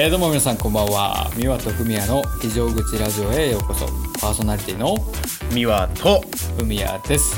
[0.00, 1.28] えー、どうも皆さんこんばんは。
[1.34, 3.84] 三輪とふみやの非常口ラジオへようこそ。
[4.20, 4.94] パーソナリティの
[5.50, 6.22] 三輪と
[6.56, 7.34] ふみやです。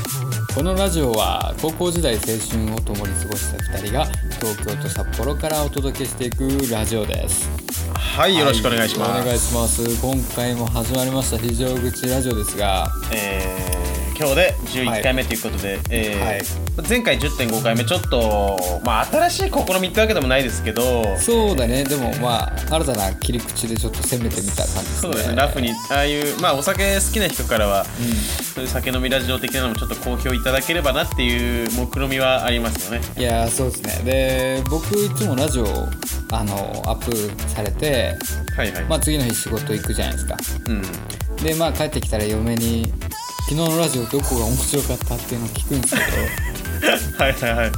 [0.53, 4.05] このラジオは高校時代青春を共に過ごした2人が
[4.39, 7.49] 東京と札幌からお届けしていくラジオです。
[7.95, 9.99] はいよろしくお願いします、お願いします。
[9.99, 13.70] 今回も始まりました非常口ラジオですがえー、
[14.21, 16.87] 今日で11回目ということで、えーはい。
[16.87, 21.83] 前回10.5回目ちょっとまあ新しい試みってわけでもないですけどそうだね。
[21.83, 25.01] でもまあ新たな切り口でちょっと攻めてみた感じですね。
[25.01, 25.35] そうですね。
[25.35, 27.83] ラフにああいうまあお酒好きな人からは、
[28.53, 33.05] そういう酒飲みラジオ的なのもちょっと好評いただければなっていう目論みはありますよね。
[33.17, 34.03] いやーそうですね。
[34.05, 35.65] で僕いつもラジオ
[36.31, 37.11] あのアップ
[37.49, 38.19] されて、
[38.55, 40.37] はいはい、まあ、次の日仕事行くじゃないですか。
[40.67, 40.81] うん。
[41.43, 42.93] でまあ帰ってきたら嫁に
[43.49, 46.01] 「昨日のラジオどこが面白かった?」っていうのを聞くんですけ
[47.23, 47.71] はいはいはい。
[47.71, 47.77] ど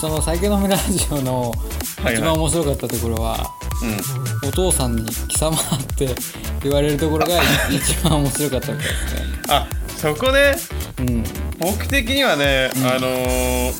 [0.00, 1.52] その酒飲みラジオの
[2.02, 3.50] はい一番面白かったところは、
[3.82, 4.48] うん。
[4.48, 5.60] お父さんに「貴様」っ
[5.96, 6.08] て
[6.62, 9.20] 言われるところが 一番面白かったみたいですね。
[9.48, 9.66] あ
[10.00, 10.56] そこね。
[10.98, 11.24] うん。
[11.58, 13.72] 僕的にはね、あのー、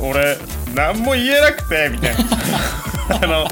[0.00, 0.38] 俺
[0.74, 2.24] 何も言えなくてみたいな
[3.22, 3.46] あの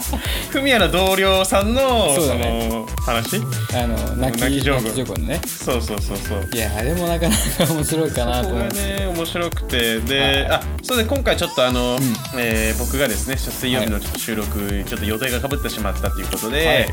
[0.51, 2.69] フミヤの同僚さんのそうそだね。
[2.69, 3.37] の話？
[3.75, 5.41] あの泣き泣き上手泣き上ね。
[5.47, 6.49] そうそうそうそう。
[6.53, 10.01] いやでもなかなか面白いかなとここが思って、ね面白くて。
[10.01, 10.47] で、はい。
[10.47, 11.99] あそうで今回ちょっとあの、
[12.37, 16.87] えー僕がですね水曜日のちょっと収録、ちょっと予定がかぶってしまったということで、はい。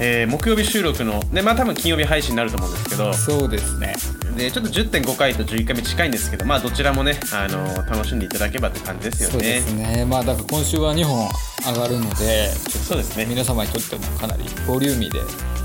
[0.00, 3.12] えー木曜日収録のでまあ多分金曜日配信になると思うんですけど。
[3.14, 3.94] そうですね
[4.36, 10.04] でちょっと10.5回と11回目近いんですけどまあどちらもねあの楽しんでいただければって感じですよそうでねすね。
[10.04, 11.28] まあだから今週は2本
[11.72, 13.24] 上がるのでそうですね。
[13.24, 15.20] と皆様にとってもかなりボリューミーで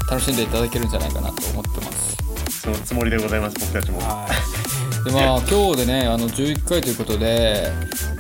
[0.09, 2.17] 楽しんでいただけるんじゃないかなと思ってます。
[2.61, 3.99] そのつもりでございます僕たちも。
[3.99, 5.05] はい。
[5.05, 7.71] でまあ 今日でねあの11回ということで、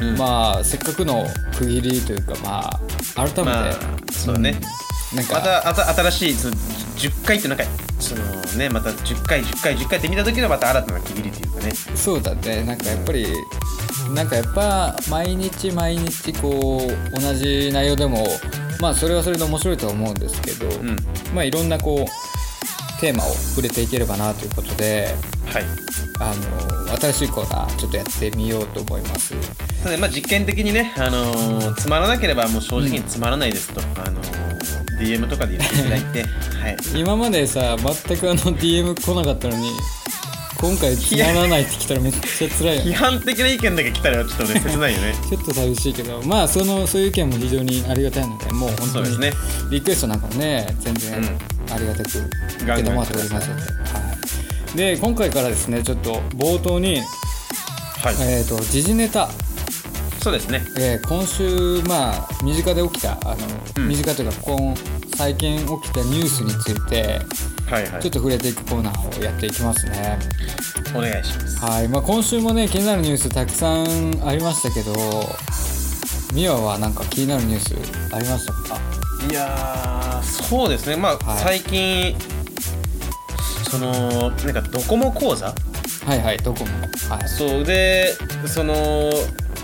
[0.01, 0.17] うん。
[0.17, 2.79] まあせっかくの区切りというかまあ
[3.15, 3.73] 改めて、まあ
[4.11, 4.51] そうだね。
[4.51, 7.63] うんなんかまたあた新しいその10回ってなんか
[7.99, 8.23] その
[8.57, 11.71] ねまた10回10回10回って見た時のまた新たな区切りというかね。
[11.95, 12.63] そうだね。
[12.63, 13.27] なんかやっぱり
[14.13, 18.25] なんかやっぱ毎日毎日こう同じ内容でも
[18.79, 20.95] まあそれはそれで面白いとは思うんですけど、うん。
[21.33, 22.34] まあいろんなこう
[22.99, 25.63] テーマを触れていければなということではい。
[26.19, 26.33] あ
[26.87, 29.33] の新しいコーナーちょっとやってみようと思います。
[29.83, 36.23] なのでまあ実験的にね、あのーつまらなければもう正直につまらないですと、あのー DM とかで言っていただいて。
[36.57, 36.77] はい。
[36.95, 39.71] 今までさ全くあの DM 来なかったのに
[40.57, 45.13] 今回つまらないって来たらめっちゃ辛いよ批ね判的な意見だけ来たらちょっとね切ないよね。
[45.29, 49.31] ちょっと寂しいけどまあそのそういう意見も非常にありがたいのでもう本当にね。
[49.69, 51.37] リクエストなんかもね全然
[51.71, 52.29] ありがたく
[52.65, 53.67] ガンガン承っておりますので、は
[54.73, 57.01] い、で今回からですねちょっと冒頭に、
[58.01, 59.29] はい、えー、と時事ネタ。
[60.21, 60.65] そうですね。
[60.77, 63.37] えー今週まあ身近で起きたあの、
[63.77, 63.89] うん。
[63.89, 64.75] 身近というか今
[65.17, 67.19] 最近起きたニュースについて
[67.75, 68.01] はいはい。
[68.01, 70.17] ちょっと触れていくコーナーをやっていきますね。
[70.95, 71.65] お願いします。
[71.65, 74.93] はい、まあ、今週もね気になるニュースたくさんありましたけど
[76.33, 78.79] ミワはなんか気になるニュースありましたか？
[79.29, 80.95] いやーそうですね。
[80.95, 81.59] まあ、はい。
[81.59, 82.15] 最近
[83.69, 85.47] そのなんかドコモ講座？
[86.05, 86.71] はいはいどこも
[87.09, 87.27] はい。
[87.27, 88.13] そうで
[88.45, 89.11] その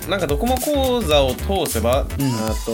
[0.09, 2.03] なんかドコモ口座を通せば、ん。
[2.03, 2.07] あ
[2.66, 2.73] と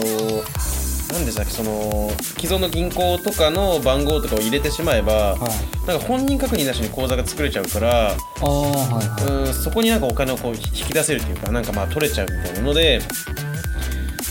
[1.12, 5.86] 何でしたっけその既存の銀行とかの番号とかを入れてしまえば、はい。
[5.86, 9.46] なんか本人確認なしに口座が作れちゃうからああはいはい。
[9.46, 13.00] うんそこになんかお金をこう引き出せるっていうかなんかまあ取れちゃうみたいなので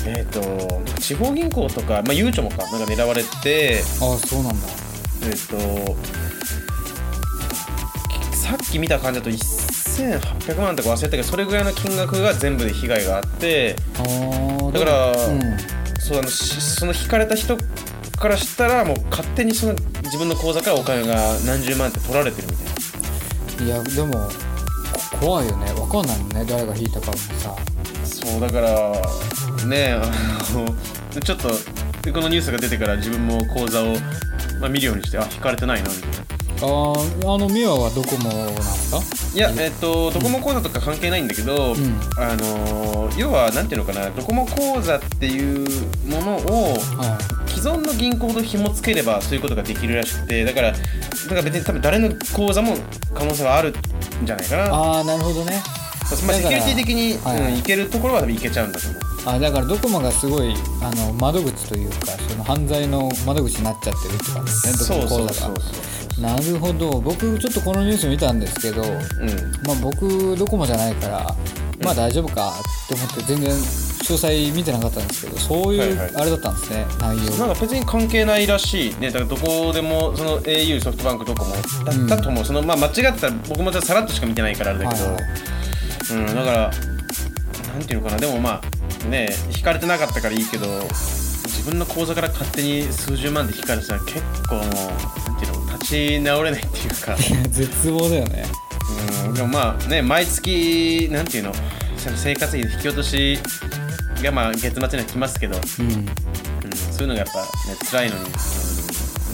[0.05, 0.41] えっ、と
[0.99, 4.67] 地方銀行とか、まあ、ゆうちょもかなんか狙われてああそうなんだ。
[5.23, 5.95] えっ、と
[8.35, 14.03] さっき見た感じだと1800万とか忘れたけどそれぐらいの金額が全部で被害があってあ
[14.67, 15.76] あだからうん
[16.07, 17.57] そうあのしその引かれた人
[18.17, 19.73] からしたらもう勝手にその
[20.03, 23.73] 自分の口座からお金が何十万って取られてるみたいな。
[23.73, 24.29] いやでも
[25.11, 25.69] こ怖いよね。
[25.73, 26.45] わかんないもんね。
[26.47, 27.53] 誰が引いたかもさ。
[28.05, 30.05] そうだからねあ
[30.53, 31.49] のちょっと
[32.03, 33.95] でこのニュースが出てから自分も口座を、
[34.61, 36.26] まあ、見るようにしてあ引かれてないなみたいな
[36.59, 39.01] あーあのミワはどこもなんですか？
[39.35, 41.77] いや、えっと、ドコモ口座とか関係ないんだけど、ん
[42.17, 45.67] あの要は、なんていうのかな、ドコモ口座っていう
[46.07, 47.17] ものを、は
[47.47, 52.75] 既存の銀行と紐付ければそういうことができるらしくて、だから、だから別に多分誰の口座も
[53.13, 54.73] 可能性はあるんじゃないかな。
[54.73, 55.61] ああなるほどね
[56.25, 59.01] まあ、セキュリティ的に、はいはいうん、いけるところは多分いけちゃうんだと思う。
[59.25, 61.97] あだからドコモがすごいあの窓口というか
[62.29, 66.06] その犯罪の窓口になっちゃってるって感じですねドコモ口座がそうそうそう。
[66.21, 66.99] なるほど。
[66.99, 68.91] 僕ちょっとこのニュース見たんですけどうん。
[69.65, 71.35] まあ僕ドコモじゃないから
[71.83, 72.53] まあ大丈夫か
[72.85, 76.15] って思って全然詳細見てなかったんですけどそういう、はいはい。
[76.15, 77.37] あれだったんですね内容。
[77.37, 79.11] なんか別に関係ないらしいね。
[79.11, 85.23] だからどこでもその au ソフトバンクどこもだったと思う、そのまあ間違ってたら僕もさらっとしか見てないからあれだけど、はいはい。
[86.13, 86.25] うん。
[86.25, 86.71] だから
[87.73, 88.17] なんていうのかな。
[88.17, 88.61] でもま
[89.05, 90.65] あね引かれてなかったからいいけど
[91.45, 94.69] 自分の口座から勝手に数十万で引かれてたら結構もうな
[95.35, 97.15] んていうの立ち直れないっていうか。
[97.49, 98.45] 絶望だよね。
[99.25, 101.53] うんでもまあね毎月なんていうの
[102.15, 103.37] 生活費の引き落とし
[104.23, 105.85] がまあ月末には来ますけど、うん。
[105.85, 106.05] うん、
[106.91, 107.47] そういうのがやっぱね
[107.91, 108.31] 辛いのに、うん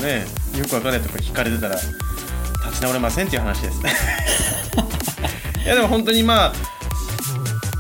[0.01, 0.25] ね
[0.57, 3.79] よくわかんないところ引かれてたら立ち直れませんっていう話です。
[5.63, 6.53] いやでも本当にまあ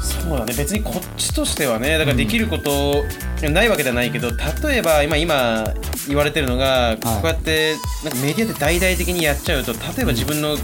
[0.01, 0.53] そうだね。
[0.53, 3.03] 別にこっちとしてはねだからできること、
[3.41, 4.31] ないわけではないけど
[4.63, 5.65] 例えば今今
[6.07, 10.57] 言われてるのが、こうやってなんかメディアで大々的にやっちゃうと例えば自分の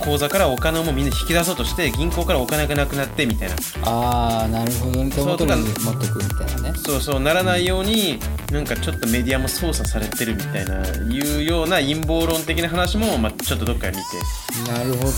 [0.00, 3.56] 口座からお金をもうみんな引き出そうとして銀行からお金がなくなってみたいな。
[3.82, 5.10] ああなるほどね。
[5.10, 6.78] 手元に持ってくみたいなね。
[6.78, 8.18] そうそうならないように
[8.50, 14.72] なんかちょっとメディアも操作されてるみたいないうような陰謀論的な話も、まあ、ちょっとどっかで見て。
[14.72, 15.12] なるほど。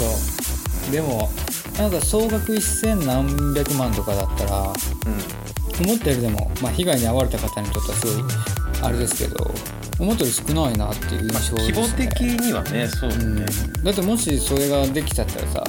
[0.91, 1.31] でも
[1.79, 4.65] なんか総額1000何百万とかだったらう
[5.83, 8.33] 思ったよりでも、まあ、被害に遭われた方にとってはすごい
[8.83, 9.53] あれですけど
[9.99, 15.65] 思ったより少ないなっていう印象ん、規模ですね、的にはねそうだね、うん、だってもしそれができちゃったらさ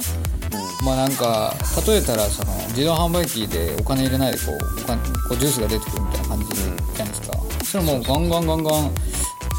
[0.84, 1.54] まあなんか
[1.86, 8.94] 例えたらその自動販売機でお金入れないでこうお金こうジュースが出てくるみたいな感じじゃないですか、そしたらもうガンガンガンガン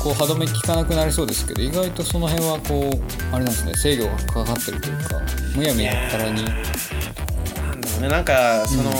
[0.01, 5.21] こう歯止め効かなくなりそうですけど意外とその辺はこうあれなんですね制御がかかってるというか
[5.55, 6.43] むやみやったらに
[7.71, 8.07] なんだろうね。
[8.07, 8.91] なんかその、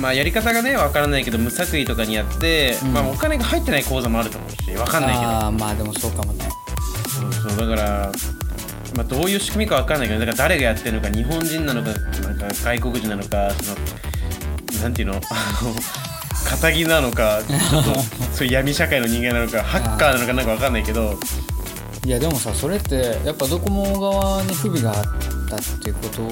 [0.00, 2.92] まあやり方がねわからないけど無作為とかにやって、うん。
[2.92, 5.22] まあお金が入ってない口座もあると思うしわかんないけど。
[5.22, 6.48] ああまあでもそうかもね。
[7.08, 8.12] そうそうだから、
[8.96, 11.88] まあ、どういう仕組みかわかんないけどだから誰がやってるのか日本人なのか
[12.20, 13.74] なんか外国人なのかそ
[14.76, 15.14] のなんていうの？
[15.14, 15.18] あ
[15.62, 15.74] の
[16.68, 18.00] 仇なのかちょっと
[18.34, 21.18] そういう闇社会の人間なのかハッカーなのかなんかわかんないけど。
[22.04, 25.04] いやでもさそれってやっぱドコモ側に不備があっ
[25.52, 26.22] たっていうこと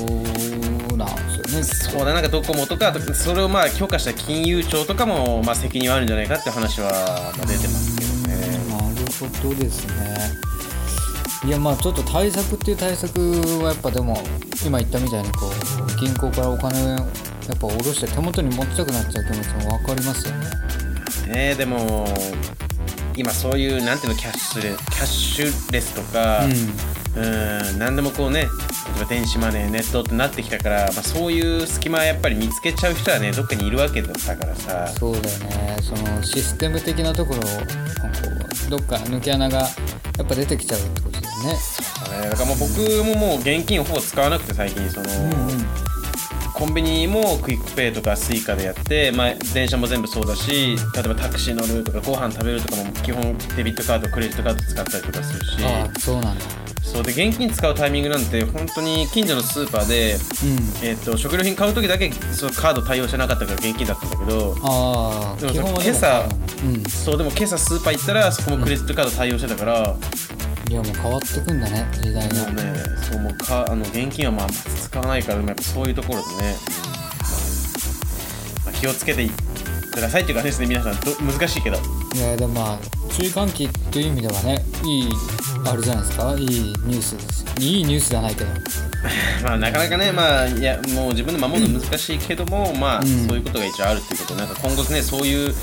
[0.96, 1.64] なんですよね
[1.98, 6.90] そうだなんかドコモとかそれをまあ許可した金融庁とかもまあ責任はあるんじゃないかって話は
[7.36, 8.40] まあ出てますけどね。
[8.68, 10.50] なるほどですね
[11.44, 13.18] いやまあちょっと対策っていう対策
[13.62, 14.22] はやっぱでも
[14.64, 20.46] 今言ったみたいにこう銀行からお金をやっぱ下ろして手元に持ちたくなっちゃう気持ちも分かりますよね
[21.32, 22.06] ねでも
[23.16, 26.52] 今そういうなんていうのキャッシュレキャッシュレスとか、うん、
[27.78, 28.48] 何でもこうね例え
[29.00, 34.88] ば電子マネーネットってなってきたから、まあ、そういう隙間やっぱり見つけちゃう人はねどっかにいるわけだったからさ。
[34.88, 35.76] そうだよね。
[35.82, 37.42] そのシステム的なところを
[38.70, 39.66] どっか抜け穴がや
[40.22, 41.40] っぱ出てきちゃうってことだよね。
[41.44, 42.30] ね。
[42.30, 45.06] だからもう僕ももう現金をほぼ使わなくて最近その、
[46.54, 55.64] コンビニも QUICPay とか Suica でやって、まあ、電車も全部そうだし例えばタクシー乗るとかご飯食べるとかも基本デビットカードクレジットカード使ったりとかするし。
[55.64, 60.18] ああそうなんだそうで現金使うタイミングなんて本当に近所のスーパーで、うん。
[60.82, 66.28] えー、と食料品買う時だけそのカード対応してなかったから現金だったんだけどああでも基本は今朝
[66.64, 66.82] うん。
[66.84, 69.96] そうでも今朝スーパー行ったらそこもクレジットカード対応してたから、
[70.68, 72.52] いやもう変わってくんだね時代が。
[72.52, 72.74] ね
[73.10, 76.56] そうもうかあの現金はまあ使わないからでもやっぱそういうところでね、
[78.64, 79.28] まあ気をつけて
[79.92, 81.00] くださいっていう感じですね皆さん。
[81.00, 81.78] ど難しいけど。
[82.14, 82.78] いやでもまあ
[83.12, 85.08] 注意喚起という意味ではねいい
[85.66, 86.34] あれじゃないですか？
[86.38, 88.50] いいニュースですいいニュースじゃないけど。
[89.44, 95.54] まあなかなかねまあいやもう自分で守るの難しいけども、まあ、うんそういうことが一応あるっていうことでなんか今後ねそういう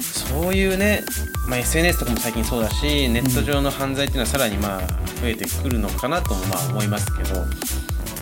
[0.00, 1.02] そういうね、
[1.48, 7.44] まあ、SNS とかも最近そうだしネット上の犯罪っていうのはさらにまあ増えてくるのかなともまあ思いますけど、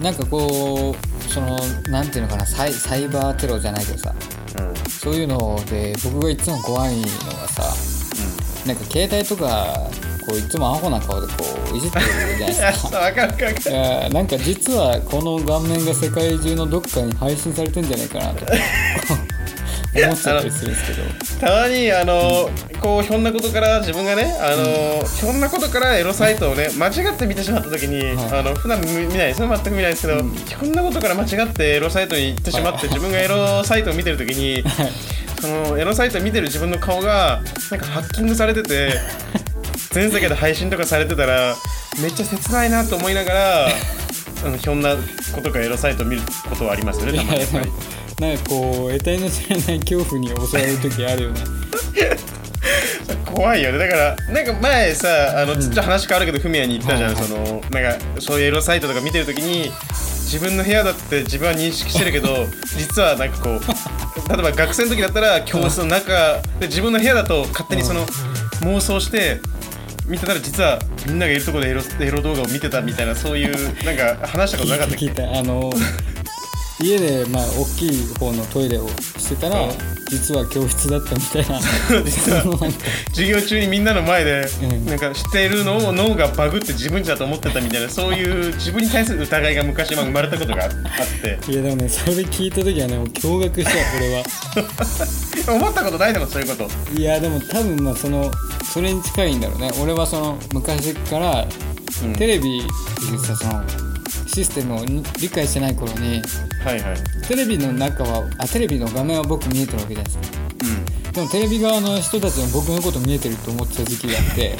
[0.03, 4.15] なんかこうそのなんていうのかなサイサイバーテロじゃないけどさ。
[4.59, 4.69] うん。
[4.69, 7.62] うん、そういうので僕がいつも怖いのがさ
[8.67, 9.88] なんか携帯とか
[10.28, 11.32] こういつもアホな顔でこ
[11.73, 12.99] ういじってるじゃないですか。
[13.00, 13.73] わかるわかる。
[13.73, 18.44] やなんか実はこの顔面が世界中のどっかに配信されてんじゃないかなと。
[18.44, 18.52] か
[19.94, 21.49] 思っちゃったりするんですけど。
[21.49, 22.50] たまにあの、
[22.82, 28.40] こうひょんなことから自分がねあの、ひょんなことからエロサイトをね間違って見てしまった時に、はい。
[28.40, 34.62] あの普段見見ないそれ全く見ないですけど、ひょんなことから間違ってエロサイトに行ってしまって、 自分がエロサイトを見てる時に、
[35.40, 38.92] そのエロサイトを見てる自分の顔がなんかハッキングされてて
[39.92, 41.57] 全世界で配信とかされてたら
[42.00, 44.97] めっちゃ切ないなと思いながらあの ひょんな
[45.35, 47.25] ことからエロサイトを見ることはありますよねた
[47.59, 47.73] まに。
[48.21, 51.40] なんかこう得体の知れない恐怖に襲われる時あるよね。
[53.25, 53.78] 怖いよね。
[53.78, 55.09] だからなんか前さ
[55.40, 57.28] あのちょっと話変わるけどフミヤに言ったじゃん、はいはい。
[57.28, 59.71] そのなんかそういうエロサイトとか見てるときに
[60.28, 68.04] 自分の部屋だって自分は認識してるけど 実はなんかこう例えば学生の時だったら教室の中で自分の部屋だと勝手にその
[68.62, 69.40] 妄想して
[70.09, 75.07] 見てたら実はみんながいるところでエロエロ動画を見てたみたいなそういうなんか話したことなかったっけ？
[75.07, 75.71] 聞いた聞いたあの
[76.80, 79.70] 家でまあ大きい方のトイレをしてたら、うん。
[80.11, 81.61] 実は教室だったみたいな。
[83.11, 84.87] 授業中にみんなの前でうん。
[84.87, 90.70] なんか知っているのを脳がバグって自分ちだと思ってたみたいなそういう自分に対する疑いが昔は生まれたことがあっ
[91.23, 91.38] て。
[91.50, 94.25] いやでもねそれ聞いた時はね驚愕したこれは。
[95.54, 96.70] 思ったことないのかそういうこと。
[97.00, 98.30] いやでも多分まあその
[98.73, 99.70] それに近いんだろうね。
[99.82, 101.47] 俺はその昔から
[102.04, 102.12] うん。
[102.14, 103.88] テレビっていうさその
[104.38, 104.85] システムを
[105.21, 106.23] 理解してない頃に
[106.64, 107.26] はいはい。
[107.26, 110.38] テレビの中はあテレビの画面は僕見えてるわけじゃないですか。
[111.11, 114.54] うでもテレビ側の人たちも僕のこと見えてると思ってた時期があって。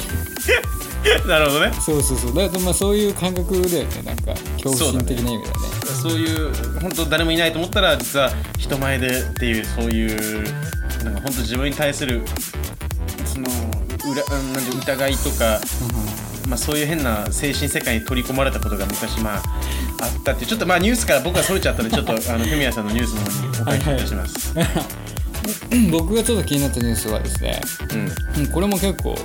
[1.25, 1.71] ん なるほどね。
[1.79, 2.35] そうそうそう。
[2.35, 5.69] だからまあそういう感覚だよねなんか恐怖心的な意味だよね。
[6.01, 10.43] そういう本当誰もいないと思ったら実は人前でっていうそういう
[11.05, 12.21] なんか本当自分に対する
[13.25, 13.47] その
[14.11, 15.59] 裏うんなんで疑いとか
[16.49, 19.43] まあ、そういう変な精神世界に取り込まれたことが昔まあ
[20.01, 24.53] あったってちょっとまあニュースから僕はそれちゃったのでちょっと あのフミヤさんのニュースの方にお返しいたします。
[25.71, 27.61] うん僕がちょっと気になったニュースはですね、
[28.35, 29.15] うん、うん、これも結構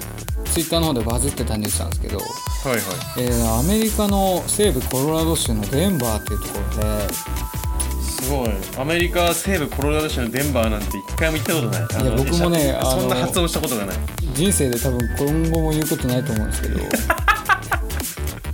[0.44, 2.80] ツイッターの方でバズってたニュースなんですけど、はいはい。
[3.18, 8.50] えーアメリカの西部コロラド州のデンバーっていうところですごい。
[8.78, 12.04] アメリカ西部コロラド州のデンバーなんて一回も行ったことない。
[12.04, 13.96] いや僕もねそんな発音したことがない。
[14.34, 16.80] 人生で多分今後も言うことないと思うんですけど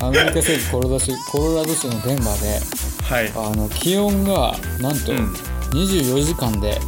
[0.07, 2.61] アメリカ西部コロラド州コロラド州のデンバーで
[3.05, 3.33] はい。
[3.35, 5.35] あの気温がなんとうん
[5.73, 6.79] 24時間で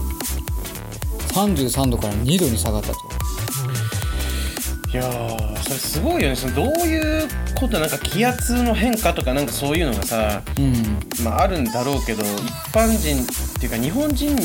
[1.35, 2.95] 33度から2度に下がったと。
[4.93, 6.37] いやーそれすごいよね。
[6.37, 12.29] そのどういうことなんか気圧の変化とかなんかそういうのがさ、うんまああるんだろうけど一
[12.73, 13.27] 般人っ
[13.59, 14.37] ていうか日本人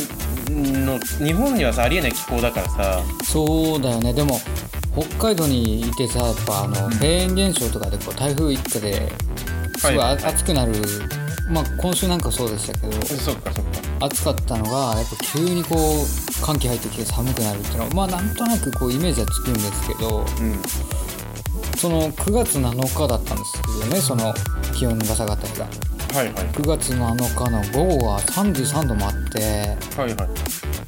[0.49, 3.01] の日本にはさありえない気候だからさ。
[3.23, 4.39] そうだよねでも
[4.97, 9.09] 北海道にいてさやっぱあの、フェーン現象とかでこう台風一過で
[9.77, 10.73] すごいあはい暑くなる、
[11.51, 14.05] まあ今週なんかそうでしたけどそっかそっか。
[14.05, 16.05] 暑かったのがやっぱ急にこう
[16.41, 20.61] 寒気入ってきて寒くなるっていうのはまあなんとなくこうイメージはつくんですけどうん。
[21.77, 24.33] その9月7日だったんですよねその
[24.75, 25.67] 気温が下がった日が
[26.13, 26.33] はいはい。
[26.33, 29.39] 9月7日の午後は33度もあって
[29.99, 30.29] はいはい。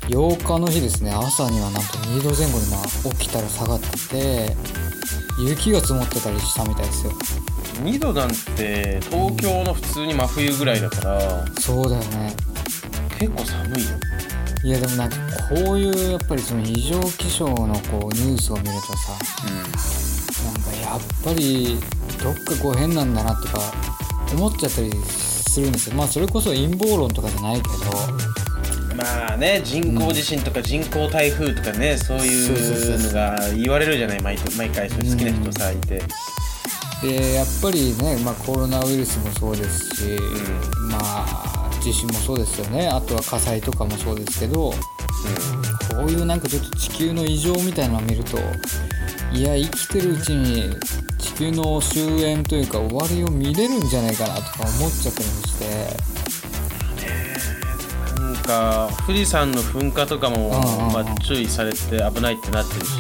[0.10, 4.56] 8日の日ですね朝にはなんと2度前後にまあ起きたら下がってて
[5.40, 7.14] 雪が積もってたりしたみたいですよ
[7.84, 12.34] 2度なんて東京の普通に真冬ぐらいだからそうだよね
[13.20, 13.90] 結構寒いよ
[14.64, 15.16] いやでもなんか
[15.66, 19.14] こういうやっぱりその異常気象のこうニュースを見るとさ
[20.44, 21.78] なんかやっぱり
[22.22, 23.60] どっかこう変なんだなとか
[24.34, 25.96] 思っちゃったりするんですよ。
[25.96, 27.76] まあそれこそ陰謀論とかじゃないけど。
[28.96, 34.22] まあね人工地震とか人工台風とかね、そういうのが言われるじゃない？
[34.22, 36.02] 毎毎回それ好きな人さいて、
[37.02, 40.18] でやっぱりね、まあ、コロナウイルスもそうですし、
[40.92, 42.90] まあ地震もそうですよね。
[42.90, 44.76] あとは火災とかもそうですけどこ
[46.06, 48.38] ういうなんかちょっと地球の異常みたいなのを見ると
[49.32, 50.78] いや生きてるうちに地
[51.40, 55.66] 球の終焉というか終わりを見れるんじゃないかなとか思っちゃったりもして。
[58.18, 61.78] うん、なんか富士山の噴火とかも、うんうんまあ、注意されて
[62.14, 62.92] 危ないってなってるし。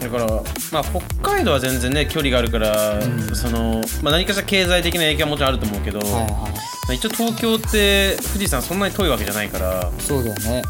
[0.00, 0.26] だから、
[0.72, 3.00] まあ、北海道は全然ね距離があるから、
[3.34, 10.62] そのまあ、何かしら経済的な影響はもちろんあると思うけど、はいはまあ一応東京って富士山そんなに遠いわけじゃないからいそうだよね。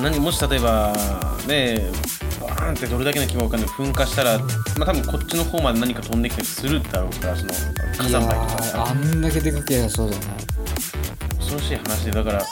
[0.00, 0.94] 何もし例えば
[1.46, 4.46] ねバーンってどれだけの規模かで噴火したら、ま
[4.82, 7.52] あ、多分こっちの方まで何か飛んできたりするだろうからその
[7.98, 8.86] 火山灰とか。
[8.90, 10.28] あんだけでかけりゃそうだよね。
[11.38, 12.42] 恐ろしい話でだからう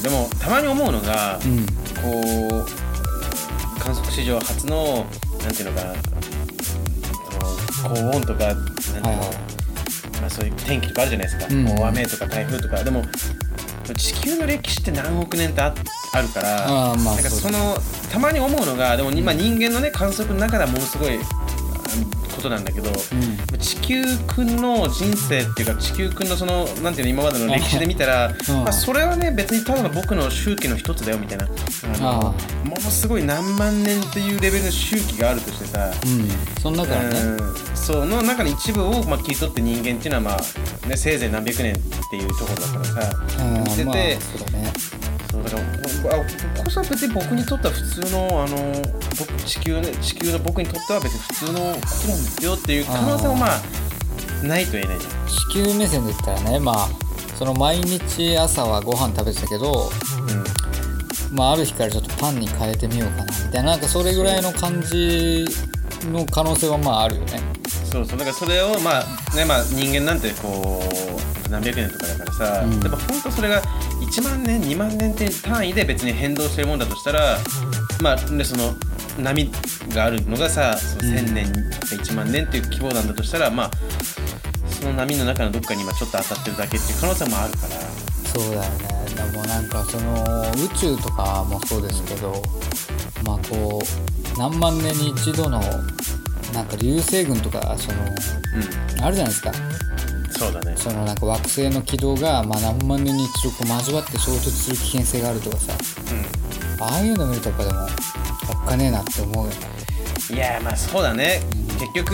[0.00, 1.66] んでもたまに思うのが、うん。
[2.00, 5.06] こう観測史上初の
[5.42, 5.94] なんていうのかな
[7.82, 9.28] 高温とかなんていうの、はいはい。
[10.20, 11.66] まあ、そういう天気とかあるじゃないですか、うん。
[11.66, 12.84] 大雨とか台風とか。
[12.84, 13.02] でも
[13.96, 15.74] 地球の歴史って何億年ってあ
[16.12, 17.76] あるからあーまあなんかその
[18.10, 23.58] たまに思うのがでも今人間のね観測の中ではものすごいあことなんだけど、うん。
[23.58, 28.54] 地球くんの人生っていうか地球くんのそのなんていうの今までの歴史で見たら、うん。
[28.64, 31.46] まあ、それはね別にただの僕の周期の一つだよみたいな。
[31.48, 32.34] も
[32.64, 36.62] のすごい何万年っていうレベルの周期があるとしてさ、うん。
[36.62, 37.20] その中からね。
[37.20, 37.76] うん。
[37.76, 41.76] その中の一部を、まあ、切り取って人間っていうのは、まあね、せいぜい何百年っ
[42.10, 43.64] ていうところだからさうん。
[43.64, 44.97] 見てて、まあ
[45.48, 48.72] そうだねそうだからあこそ別に僕にとっては普通のあの
[49.18, 53.60] 僕地球ね地球の僕にとっては別に普通のことなんですよっていう可能性もまあ
[54.46, 54.98] ないと言えない。
[54.98, 56.88] じゃん地球目線で言ったらねまあ
[57.36, 59.90] その毎日朝はご飯食べてたけど、
[61.32, 65.44] まあ、ある日からちょっとパンに変えてみようかなみたいななんかそれぐらいの感じ
[66.12, 67.40] の可能性はまああるよね
[67.90, 70.82] そうそうだからそれをまあねまあ人間なんてこ
[71.46, 72.80] う何百年とかだからさ、うん。
[72.80, 77.38] でも本当それが1万年2万年って単位で別に変動してるもんだとしたら
[78.00, 78.74] まあねその
[79.18, 79.50] 波
[79.94, 81.46] があるのがさその1000年、
[81.90, 83.70] 1万年っていう規模なんだとしたらまあ
[84.68, 87.88] その波の中のどっかに今ちょっと当たってるだけっていう可能性もあるから。
[88.28, 88.98] そうだよね。
[89.32, 92.40] でもなんかその宇宙とかもそうですけど
[93.24, 95.60] まあこう何万年に一度の
[96.52, 99.04] なんか流星群とかそのうん。
[99.04, 99.52] あるじゃないですか。
[100.30, 100.74] そうだね。
[100.76, 105.72] そのなんか惑星の軌道がまあ何万年に一度こう交わって衝突する危険性があるとかさ。
[105.74, 109.56] うああいうの見るとやっぱでもおっかねえなって思うよね。
[110.30, 111.40] んいやまあそうだね。
[111.78, 112.12] 結局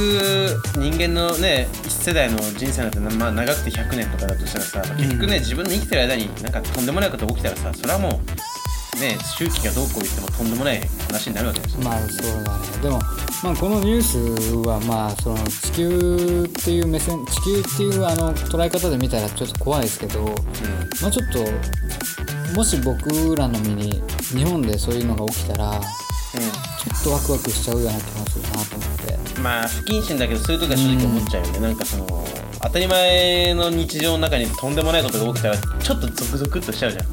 [0.77, 8.44] 人間のね一世代の人生なんて、まあ、長くて100年とかだとしたらさまあ結局ね、自分の生きてる間になんかとんでもないことが起きたらさそれはもう
[8.95, 12.99] ね周期がどうこう言ってもとんでもない話になるわけですよ、まあそうだねでも、
[13.43, 20.25] まあ、このニュースはまあその地球っていう目線地球っていうあの捉え方で見たらちょっと怖いですけど、
[21.03, 24.03] まあ、ちょっともし僕らの身に
[24.37, 29.35] 日本でそういうのが起きたらちょっとワクワクしちゃうような気もするなと思って。
[29.37, 32.07] うん、まあ不謹慎だけどそういう時は正直思っちゃうよね、なんかその
[32.63, 37.05] 当たり前の日常の中にとんでもないことが起きたらちょっとゾクゾクっとしちゃうじゃん、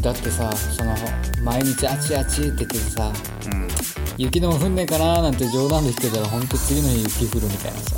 [0.00, 0.94] だってさその
[1.42, 3.12] 毎日あちあちって言っててさ
[3.52, 3.68] うん、
[4.16, 7.96] 雪でも降んねえかなーなんて冗談で言ってたら本当次の日雪降るみたいなさ。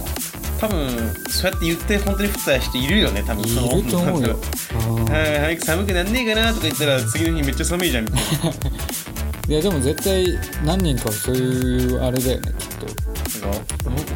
[0.60, 0.88] 多分
[1.28, 3.48] そうやって言って本当に降った人いるよね多分い
[3.82, 4.38] ると思うよ。
[5.08, 8.52] 早く寒くなんねえかなとか言ったら次の日めっちゃ寒いじゃんみたいな。
[9.48, 12.86] いやでも絶対何人かはそういうあれだよねきっと。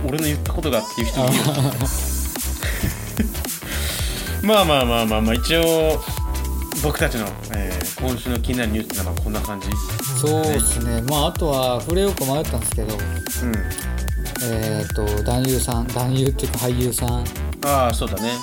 [0.07, 1.43] 俺の言ったことがっていう人いるよ。
[4.47, 6.01] まあまあまあまあまあ一応
[6.87, 9.69] 僕たちの、えー今週の気になるニュースってのはまあこんな感じ？
[10.21, 11.03] そうですね。
[11.03, 12.95] まああとは触れようか迷ったんですけど。
[12.95, 13.01] うん。
[14.45, 17.25] えっ、と男優さん男優っていうか俳優さん、
[17.65, 18.35] ああそうだね。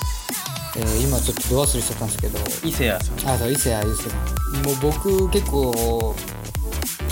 [0.76, 2.40] えー今ちょっとど忘れしちゃったんですけど。
[2.68, 6.16] 伊勢谷さん、あそう伊勢谷友介さんもう僕結構好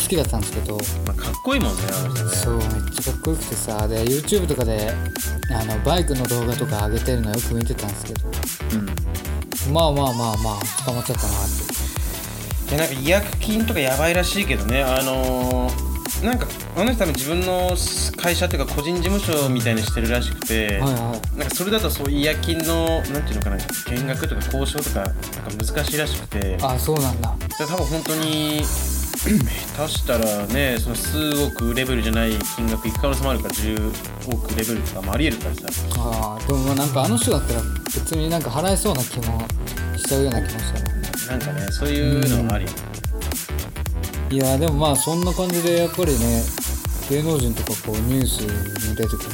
[0.09, 0.77] きだったんですけど。
[1.05, 2.31] まあ、かっこいいもんねあの人ね。
[2.31, 3.87] そうめっちゃかっこよくてさ。
[3.87, 4.91] で YouTube とかで
[5.49, 8.27] あのバイクの動画とか上げてるのよく見てたんですけど。
[8.27, 8.31] う
[8.77, 8.89] ん
[9.69, 11.49] まあまあまあまあ捕まっちゃったなっ
[12.67, 12.73] て。
[12.73, 14.83] いやなんか違約金とかやばいらしいけどね。
[14.83, 15.91] あのー
[16.23, 16.45] なんか
[16.75, 17.71] あの人多分自分の
[18.17, 21.37] 会社っていうか個人事務所みたいにしてるらしくて、はいはい。
[21.37, 23.57] なんかそれだとそう違約金のなんていうのかな
[23.89, 25.21] 減額とか交渉とかなんか
[25.57, 26.57] 難しいらしくて。
[26.61, 27.35] あそうなんだ。
[27.57, 28.61] じゃあ多分本当に
[29.21, 35.61] 下手したらねその数億レベルじゃない金額いく可能性もあるから10億レベルとかもありえるからさ。
[35.97, 39.47] あーでもまあなんかあの人だったら別になんか払えそうな気も
[39.97, 42.65] しちゃうような気もしたななんかねそういうのもあり、
[44.31, 46.43] いやでもまあそんな感じでやっぱりね
[47.09, 49.29] 芸能人とかこうニュースに出てくる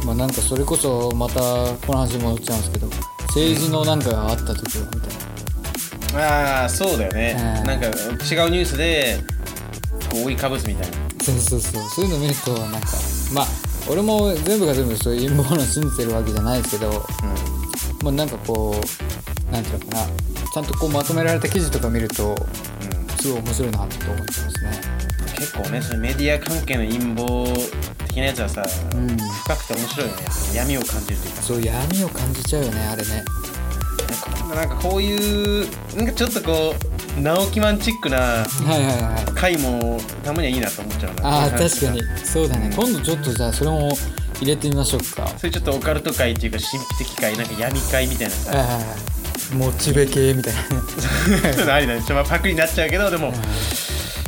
[0.00, 2.88] とまあなんかそれこそまたこの話に戻っちゃうんですけど
[3.28, 5.25] 政治のなんかがあった時はみたいな
[6.14, 7.66] ああそうだよね、うん。
[7.66, 9.18] なんか違うニュースで
[10.10, 10.96] こう覆いかぶすみたいな。
[11.22, 11.82] そうそうそう。
[11.90, 12.88] そういうの見るとなんか
[13.32, 13.46] まあ
[13.90, 17.06] 俺も全部が全部そういう陰謀論信じてるわけじゃないですけど
[18.02, 18.74] まあなんかこ
[19.48, 20.06] うなんていうのかな。
[20.54, 22.36] ちゃんとこうまとめられた記事とか見るとうん、うん
[23.18, 24.70] すごい面白いなって思っちゃいますね。
[25.38, 27.52] 結構ねそのメディア関係の陰謀
[28.06, 28.64] 的なやつはさ、
[28.94, 29.16] うん。
[29.16, 30.22] 深くて面白いよね。
[30.54, 31.42] 闇を感じるというか。
[31.42, 33.24] そう闇を感じちゃうよねあれね
[34.54, 36.74] なんかこういうなんかちょっとこ
[37.18, 42.26] う直木マンチックなはいはいはい回もたまにはいいなと思っちゃうなああこういう話確かに。
[42.26, 43.90] そうだね、うん今度ちょっとじゃあそれも
[44.40, 45.26] 入れてみましょうか。
[45.38, 48.50] そういうちょっとオカルト界っていうか神秘的界なんか闇界みたいなさ。
[48.56, 49.54] はいはいはい。
[49.54, 50.60] モチベ系みたいな。
[50.62, 53.32] そういうのありだねちょっとまあパクリになっちゃうけどでも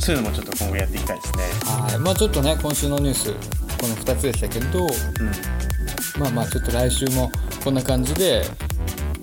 [0.00, 1.44] そういうのもちょっと今後やっていきたいですね。
[1.64, 1.98] はい。
[1.98, 3.32] まあちょっとね今週のニュース
[3.78, 4.90] この2つでしたけどうん。
[6.20, 7.30] まあまあちょっと来週も
[7.62, 8.44] こんな感じで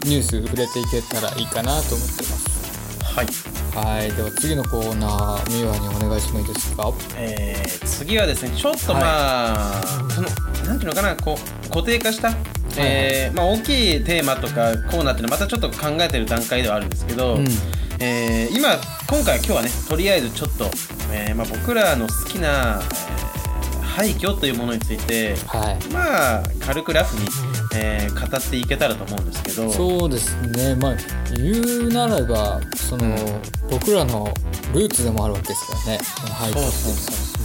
[0.05, 3.03] ニュース触れていけたらいいかなと思ってます。
[3.03, 3.27] はい。
[3.75, 4.11] はい。
[4.11, 6.93] では次のコーナーミワにお願いしてもいいですか？
[7.17, 10.27] えー次はですねちょっとまあ、その
[10.65, 12.33] なんていうのかなこう固定化した、
[12.77, 17.47] えーまあ、大きいテーマとかコーナーっていうのはまたちょっと考えてる段階ではあるんですけど、うん。
[17.99, 18.69] えー今
[19.09, 20.65] 今回今日はねとりあえずちょっと、
[21.11, 23.25] えーまあ、僕らの好きな、えー
[23.95, 25.77] 廃墟というものについてはい。
[25.93, 27.25] まあ軽くラフに、
[27.75, 29.71] えー語っていけたらと思うんですけど。
[29.71, 30.75] そうですね。
[30.75, 30.95] まあ
[31.35, 33.15] 言うならばその、うん。
[33.69, 34.33] 僕らの
[34.73, 35.99] ルーツでもあるわけですからね。
[36.33, 37.41] 廃墟ってそうそうそ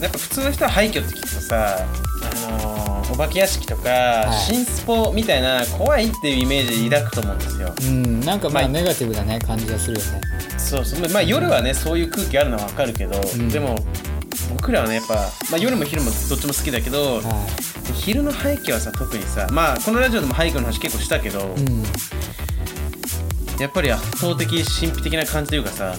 [0.00, 0.02] う。
[0.02, 4.32] やっぱ普通の人は廃墟って聞くとさあのーお化け屋敷とか、い。
[4.46, 7.74] 新スポみたいな怖いっていうイメージ抱くと思うんですよ。
[7.82, 8.20] うん。
[8.20, 10.20] なんかまあまあネガティブなね感じがするよね。
[10.56, 11.08] そうそう。
[11.10, 13.48] まあ夜はねそういう空気あるのはわかるけど、ん。
[13.48, 13.76] でも
[14.62, 15.14] 僕らはねやっぱ、
[15.50, 17.22] まあ、夜も昼もどっちも好きだけど、は
[17.94, 21.82] 昼の廃墟はさ特にさまあこのラジオでも廃墟の話結構したけど、いうん。
[23.58, 25.96] やっぱり圧倒的神秘的な感じというかさ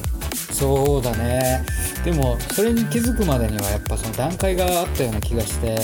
[0.54, 1.66] そうだね。
[2.06, 5.78] でもそれに気づくまでにはやっぱその段階があったような気がして。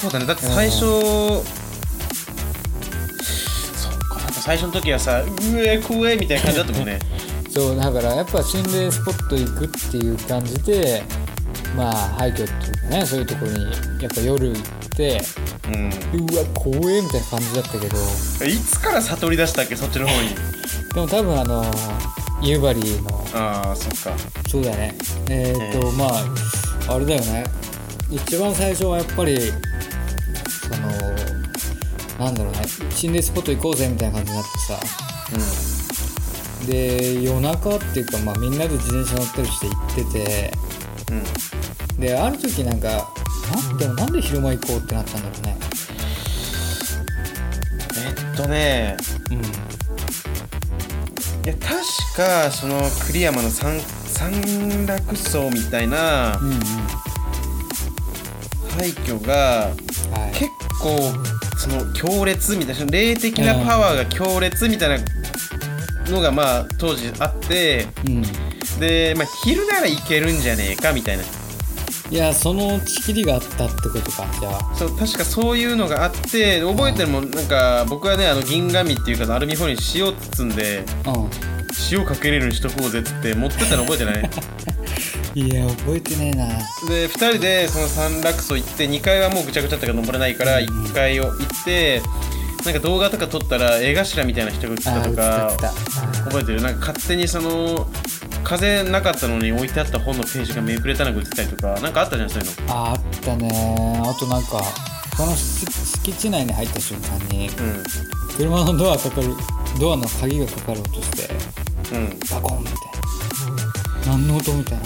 [0.00, 0.26] そうだね。
[0.26, 1.42] だって最初、そ
[3.90, 4.16] っか。
[4.16, 6.98] なんか最初の時はさ「うえ怖え」みたいな感じだったもんね。
[7.48, 11.02] そうだからやっぱ心霊スポット行くっていう感じで
[11.76, 13.64] まあ廃墟っていうかねそういうところに
[14.02, 15.20] やっぱ夜行って
[15.68, 15.90] うん。
[16.32, 17.96] うわ怖えみたいな感じだったけど。
[18.46, 19.76] いつから悟り出したっけ？
[19.76, 20.30] そっちの方に。
[20.94, 21.64] でも多分あの
[22.42, 23.24] 夕張の。
[23.34, 24.18] ああそっか。
[24.48, 24.96] そうだね。
[25.28, 27.44] えーっと、えまああれだよね。
[28.10, 29.48] 一番最初はやっぱりそ
[30.76, 32.62] のなんだろうね。
[32.90, 34.80] 心霊スポット行こうぜみたいな感じになってさ。
[36.64, 40.52] うで夜中っていうか、まあ、みんなで自転車乗ったりして行ってて。
[40.66, 40.69] ん
[41.10, 42.00] うん。
[42.00, 45.56] である時なんかなんでもなんで昼間行こうってなったんだろうね。
[47.96, 48.96] えっとね
[49.30, 49.38] うん。
[49.38, 49.42] い
[51.48, 51.70] や確
[52.16, 56.38] かその栗山の三三楽荘みたいな
[58.76, 59.70] 廃墟が
[60.12, 60.38] はい。
[60.38, 60.98] 結構
[61.58, 65.04] その強烈みたいな霊的なパワーが強烈みたいな
[66.10, 68.22] のがまあ当時あってうん
[68.80, 71.24] で、まあ、昼ならいけるんじゃねえかみたいな。
[72.10, 74.74] いやその仕切りがあったってことかじゃあ。
[74.74, 81.30] そう確かそういうのがあって覚えてるもんなんか僕はねあの銀紙っていうかアルミホイルに塩包んでうん。
[81.92, 84.30] 塩かけれるにしとこうぜっつって持ってったの覚えてない？
[85.36, 86.46] いや覚えてねえな。
[86.88, 90.64] で2人でその三楽荘行って2階はもうぐちゃぐちゃだったから登れないからうん。
[90.64, 92.02] 1階を行って
[92.64, 95.52] なんか動画とか撮ったら絵頭みたいな人が映ったとか
[96.24, 96.60] 覚えてる？
[96.60, 97.88] なんか勝手にその
[98.42, 102.74] 風なかったのに置いてあった本のページがめくれたのが映ったりとかなんかあったじゃんそういうの。
[102.74, 104.02] ああったね。
[104.04, 104.62] あとなんか
[105.16, 107.82] その敷敷地内に入った瞬間にうん。
[108.36, 109.28] 車のドアかかる
[109.78, 111.28] ドアの鍵がかかる音して
[111.94, 112.18] うん。
[112.30, 112.74] バコンみたい
[114.06, 114.84] な何の音みたいな。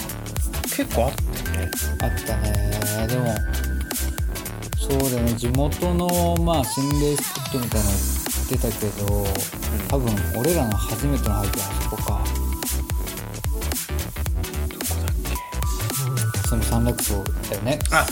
[0.63, 1.71] 結構あったよね。
[2.01, 3.07] あったね。
[3.07, 3.35] でも
[4.77, 7.93] そうだね地元のまあ心霊スポットみたいなの
[8.49, 9.25] 言ってたけど、
[9.87, 12.23] 多分俺らの初めての廃墟はそこか
[16.63, 17.79] その三楽荘だよね。
[17.91, 18.05] あ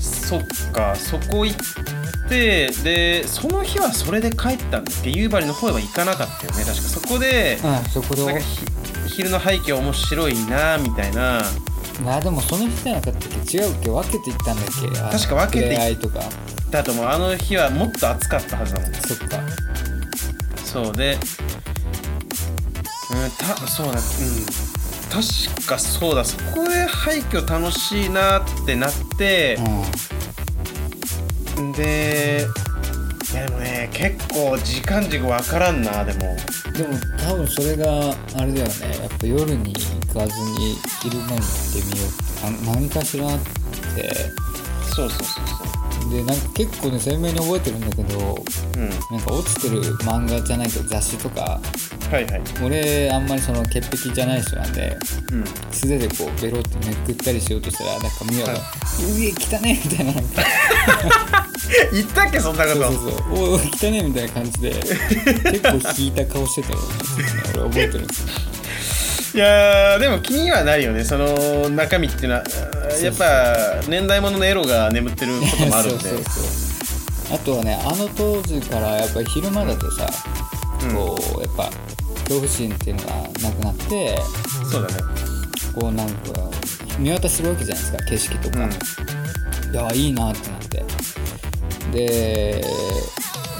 [0.00, 5.10] そっかそこ行ってでその日はそれで帰ったんだっけ？
[5.10, 6.72] 夕張の方へは行かなかったよね確か。
[6.74, 8.24] そこでうんそこで。
[8.26, 8.66] なんかひ
[9.16, 11.42] 昼の背景面白いなみたいな。
[12.04, 13.58] なでもその日じゃなかったっけ？
[13.58, 13.90] 違うっけ？
[13.90, 14.72] 分けていったんだっけ？
[15.00, 16.20] あ確か分けていとか。
[16.70, 17.06] だと思う。
[17.06, 19.40] あの日はもっと暑かったはずだもんそっか。
[20.64, 21.18] そうでうん
[23.38, 23.98] たそうだうん
[25.10, 29.58] 確かそうだそこで廃墟楽しいなってなって、
[31.76, 32.46] で
[33.32, 36.32] いやでもね結構時間軸わからんなでも。
[36.32, 38.98] うんでも多分それがあれだよね。
[39.00, 43.48] やっぱ夜に行かずに昼間に行ってみようってな何かしらあって。
[44.94, 45.77] そうそうそうそ
[46.10, 48.34] でなんか結構ね鮮明に覚えてるんだけど
[48.76, 48.88] ううん。
[48.88, 51.60] なんか落ちてる漫画じゃないけど雑誌とか
[52.10, 52.42] はいはい。
[52.64, 54.96] 俺あんまりその潔癖じゃない人なんで
[55.32, 55.44] うん。
[55.72, 58.60] 素手でこうベロってめくったりしようとしたらなんかミワがはい
[59.04, 60.12] 「うえ汚ね」みたいな。
[61.92, 62.82] 言ったっけそんなこと。
[62.84, 66.84] そうそうそう「おい汚ね」みたいな感じで結構引いた顔してたよね
[67.54, 68.28] 俺覚えてるんですよ
[69.34, 71.04] いやーでも気にはなるよね。
[71.04, 72.44] その中身っていうのは。
[73.02, 76.10] やっぱ年代物のエロが眠ってることもあるんで。
[77.30, 80.08] あとはねあの当時からやっぱり昼間だとさ、
[80.82, 80.94] うん。
[80.94, 81.70] こうやっぱ
[82.20, 83.08] 恐怖心っていうのが
[83.42, 84.18] なくなって
[84.70, 84.94] そうだね。
[85.74, 86.14] こうなんか
[86.98, 89.74] 見渡せるわけじゃないですか景色とか、うん。
[89.74, 90.84] いやいいなってなって。
[91.92, 92.64] で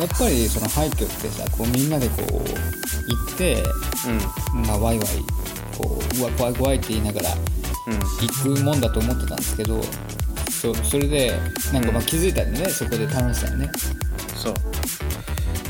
[0.00, 2.40] やっぱりその廃墟ってさこうみんなでこう行
[3.34, 3.62] って
[4.54, 4.62] うん。
[4.62, 5.08] まあワイワイ
[5.78, 7.38] こううわ怖い怖いって言いながらう
[7.90, 7.98] ん。
[7.98, 9.80] 行くもんだと思ってたんですけど
[10.50, 11.32] そうそれで
[11.72, 13.70] なんかまあ気づいたんでね、そこで楽しさよね。
[14.34, 14.54] そう。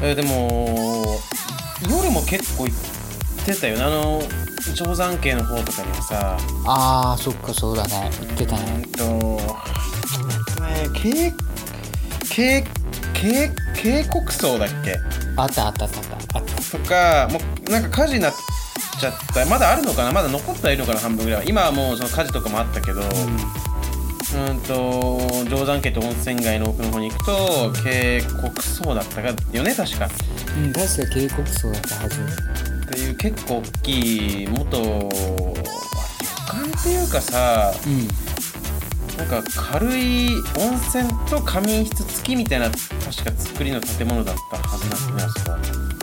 [0.03, 1.19] えーでも
[1.91, 3.85] 夜も結構行ってたよね。
[3.85, 4.23] あの
[4.75, 6.39] 定山渓の方とかにはさ。
[6.67, 8.11] あーそっかそうだね。
[8.21, 9.41] 言ってたうんねと
[10.95, 11.33] 渓
[12.31, 12.65] 渓
[13.15, 14.97] 渓渓谷層だっけ？
[15.37, 16.79] あったあったあったあった。
[16.79, 18.35] とかもうなんか火事になっ
[18.99, 19.47] ちゃった。
[19.47, 20.13] まだあるのかな？
[20.13, 21.01] まだ残ってはいるのかな？
[21.01, 21.49] 半分ぐらいは。
[21.49, 23.01] 今はもうその火事とかもあったけど。
[23.01, 30.11] うんと定山家って温泉街の奥の方に行くと渓谷層だったかよね確か。
[30.55, 32.21] うん、うん、確か渓谷層だったはず。
[32.21, 32.25] っ
[32.91, 35.09] ていう結構大きい元旅
[36.47, 38.07] 館っていうかさうん。
[39.17, 42.85] なんか軽い温泉と仮眠室付きみたいな確
[43.25, 45.45] か作りの建物だったはずなんだねあそ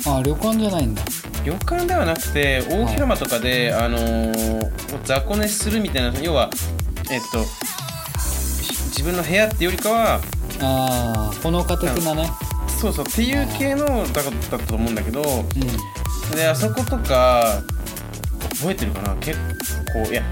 [0.04, 1.02] こはあ旅館じゃないんだ
[1.46, 4.72] 旅館ではなくて大広間とかで、あのー
[5.04, 6.50] 雑魚寝するみたいな要は
[7.12, 10.20] えっとひ自分の部屋ってよりかは
[10.62, 12.30] ああほのか的なね。
[12.82, 16.36] そうそうっていう系のだだったと思うんだけどうん。
[16.36, 17.62] であそことか
[18.60, 19.16] 覚えてるかな？
[19.18, 19.38] 結
[19.94, 20.24] 構いや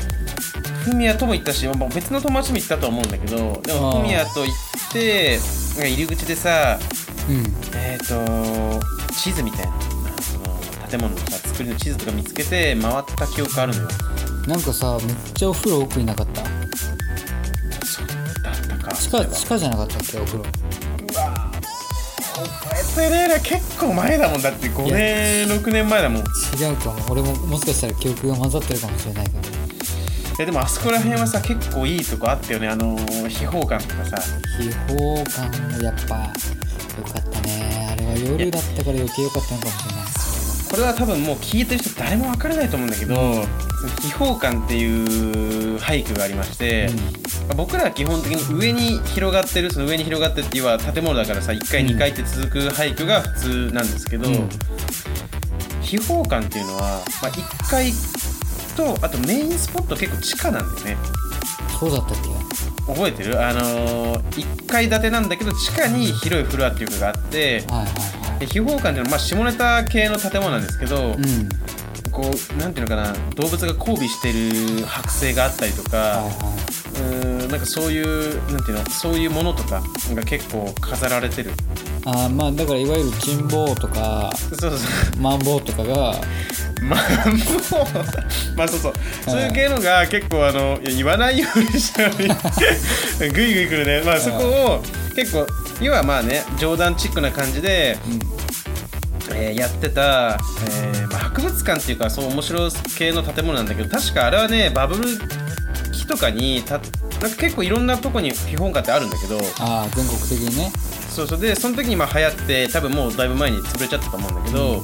[0.83, 5.37] フミヤとも行ったしまあ別の友達も行ったと思うんだけどでもフミヤと行って
[5.77, 6.79] 入り口でさ
[7.29, 7.43] うん。
[7.75, 8.81] えっ、と
[9.13, 9.73] 地図みたいな
[10.93, 13.87] 建物のさ作りの地図とか見つけて回った記憶あるのよ。
[14.47, 16.43] なんかさめっちゃお風呂奥になかった？
[17.85, 18.07] そう
[18.43, 20.43] だったか地下地下じゃなかったっけお風呂？
[20.43, 21.51] うわ
[22.35, 24.41] 覚えてねえな結構前だもん。
[24.41, 26.21] だって5年6年前だもん。
[26.21, 26.23] 違
[26.71, 26.99] うかも。
[27.09, 29.39] 俺ももしかしたら記憶が混ざってるかもしれないけど。
[30.39, 32.67] えでもあそこら辺はさ結構いいとこあったよね。
[32.67, 34.17] あのー秘宝館とかさ。
[34.59, 36.31] 秘宝感もやっぱ
[36.97, 37.87] 良かったね。
[37.91, 40.05] あれは夜だったから余計良かったのかもしれない
[40.73, 43.45] これは多分もう聞いてる人誰も分からないと思うんだけど、
[44.01, 46.89] 秘宝館っていう俳句がありまして、
[47.47, 51.89] まあ僕らは基本的に上に広がってるその上に広がってっていうのは建物だからさ1階うん。
[51.89, 54.49] 2階って続く俳句が普通なんですけど、うん。
[55.81, 57.91] 秘宝館っていうのは、まあ、1階
[58.75, 60.97] とあとメインスポット結構地下なんだよね。
[61.79, 62.17] そうだったっ
[62.87, 63.39] 覚えてる？
[63.39, 68.22] あのー、1階建てなんだけど地下に広いフロアっていうかがあってけはいはい。
[68.22, 71.49] で秘宝館っていうのは、まあ、下ネタ系の建物なんですけど、はいうん。
[72.11, 79.81] こうなんていうのかな動物が交尾してる剥製があったりとか、うーんなんかそういうなんていうのそういうものとか
[80.13, 81.49] が結構飾られてる。
[81.49, 81.53] い
[82.05, 84.77] あーまあだからいわゆるチンボウとかそうそう。
[84.77, 86.13] そうマンボウとかが。
[86.83, 88.93] まあもうまあそうそう。
[89.25, 92.27] そういう系のが結構あの言わないようにしたのに
[93.33, 94.01] グイグイくるね。
[94.05, 94.83] まあそこを
[95.15, 95.47] 結構
[95.83, 97.97] 要はまあね冗談チックな感じで、
[99.33, 100.37] えーやってた、
[100.83, 105.03] えーまあ、博物館っていうかそう面白系の建物なんだけど確かあれはねバブル
[105.91, 110.71] 期とかにたなんか結構いろんなとこに秘宝館ってあるんだけどああ全国的にね。
[111.09, 111.39] そうそう。
[111.39, 114.81] でその時にまあ流行って多分もうだいぶ前に潰れちゃったと思うんだけど、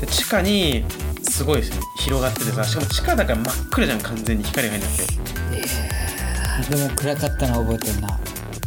[0.00, 0.84] で地下に
[1.22, 1.80] すごいですね。
[2.00, 6.76] 広がっててさしかも地下だから真っ暗じゃん完全に光が入んなくて。
[6.76, 8.18] でも暗かったの覚えてるな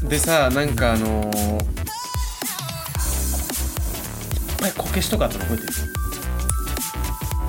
[0.04, 1.64] でさなんかあのーいっ
[4.60, 5.74] ぱいこけしとかあったの覚えてる？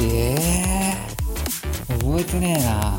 [0.00, 0.36] え
[1.90, 2.98] え覚えてねえな。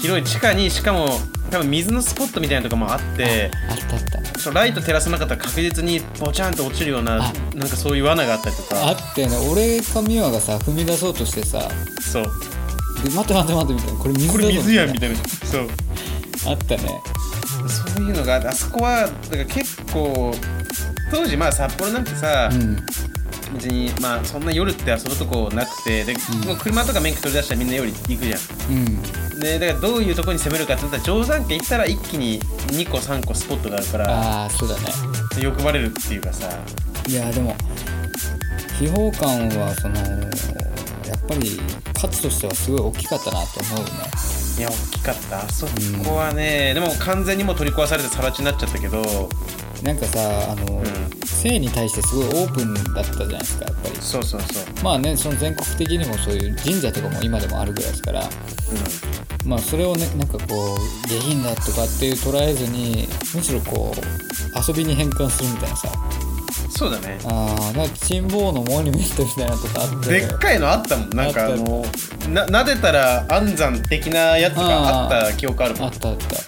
[0.00, 1.20] 広い地下にしかも
[1.50, 4.02] 多分水のスポットみたいなとこもあってあったあっ
[4.42, 4.50] た。
[4.50, 9.36] ライト照らさなかったら確実にボチャンと落ちるようなあなんかそういう罠があったりとあかったよね。
[9.50, 11.68] 俺か美和がさ踏み出そうとしてさ。
[12.00, 12.24] そう。
[13.04, 13.98] で待って待って待ってみたいな。
[14.00, 15.16] これ水やんみみたいな。
[15.16, 15.68] そう。
[16.46, 17.00] あったね
[17.96, 20.32] そういうのがあそこはだから結構
[21.10, 22.76] 当時まあ札幌なんてさ、うん。
[23.54, 28.36] 別にまあそんな夜って遊ぶとこなくてで、もう車とか免許取り出したらみんな夜行くじゃ
[28.68, 28.84] うん。
[28.84, 34.82] んでだからどういうとこに攻めるかってなったら定山家行ったら一気に2個3個スポットがあるからああそうだね。
[35.40, 36.48] 欲張れるっていうかさ。
[37.08, 37.54] いやでも
[38.80, 39.94] 秘宝館はその
[41.06, 41.60] やっぱり
[41.94, 43.90] 価値としてはすごい大きかったなと思うね。
[44.58, 45.44] いや大きかった。
[45.44, 45.66] あそ
[46.04, 49.28] こはね、でも完全にもう取り壊されて更地になっちゃったけど。
[49.82, 50.84] なんかさあの、ん。
[51.24, 53.96] 性に対してすごいオープンだったじゃないですかやっぱり。
[54.00, 54.64] そうそうそう。
[54.82, 57.88] まあねその全国的にもそういう神社とかも今でもあるぐら。
[57.88, 58.28] いですから
[59.44, 64.00] まあそれをねなんかこう下品だとかっていう捉えずにむしろこう
[64.68, 65.88] 遊びに変換するみたいなさ。
[65.94, 66.05] うん
[66.76, 67.18] そうだね。
[67.24, 71.10] あーなんかチンのモニュメントみたいなのとかあってでっかいのあったもん。
[71.10, 71.84] なんかあの
[72.28, 75.86] な撫でたら安産的なやつがあった記憶あるもん。
[75.86, 76.36] あったあった。
[76.36, 76.42] そ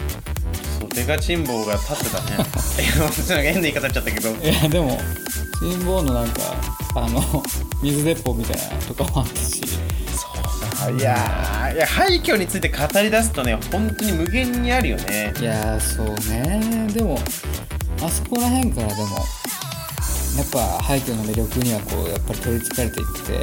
[0.84, 2.36] うデカチンが立ってたね。
[2.36, 4.28] なんか変な言い方っちゃったけど。
[4.28, 5.00] いやでも
[5.60, 6.40] チンのなんか
[6.94, 7.42] あの
[7.82, 9.62] 水鉄砲みたいなのとかもあったし。
[10.14, 10.98] そうだ。
[10.98, 15.32] いやーいや廃墟について語り出すとね本当に無限にあるよね。
[15.40, 16.86] いやーそうね。
[16.92, 17.18] でも
[18.02, 19.24] あそこら辺からでも
[20.36, 23.42] やっぱ廃墟の魅力にはこうやっぱり取りつかれていって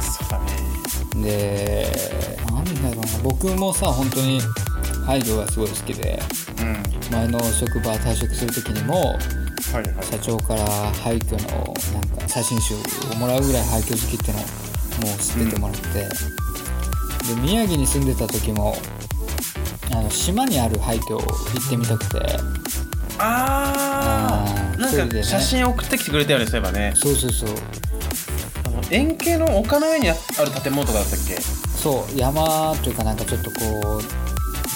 [0.00, 1.86] そうだねで
[2.50, 4.40] なんだろうな僕もさ本当に
[5.06, 6.20] 廃墟がすごい好きで。
[6.60, 9.14] うん前の職場退職する時にもは
[9.74, 9.86] いはい。
[10.04, 10.64] 社長から
[11.02, 12.78] 廃墟のなんか写真集を
[13.16, 15.84] もらうぐらい廃墟好きってのをもう知っててもらって、
[17.34, 18.76] で宮城に住んでた時も
[19.92, 21.24] あの島にある廃墟行
[21.66, 22.18] ってみたくて。
[23.18, 26.92] ああなんか写真送ってきてくれたよねそういえばね。
[26.96, 27.50] そうそうそう。
[28.66, 31.40] あの円形の丘の上にあある建物とかだったっけ？
[31.40, 33.56] そう山というかなんかちょっとこ
[33.98, 34.02] う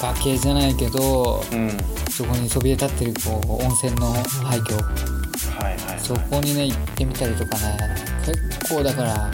[0.01, 1.71] 崖じゃないけどうん。
[2.11, 4.13] そこにそびえ立ってるこう温泉の
[4.45, 4.75] 廃墟。
[4.75, 7.77] はいはいはいそこにね行ってみたりとかね。
[8.25, 9.31] 結構だから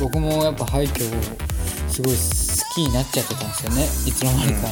[0.00, 1.10] 僕もやっぱ廃墟を
[1.88, 2.20] すごい好
[2.74, 4.68] きになっちゃってたんですよねいつの間にか、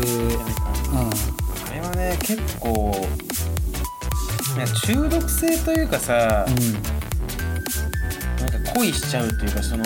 [0.00, 0.98] でうん。
[0.98, 1.16] あれ
[1.88, 2.92] はね結構
[4.56, 6.46] いや中毒性というかさ、
[8.40, 9.84] なんか恋しちゃうというかその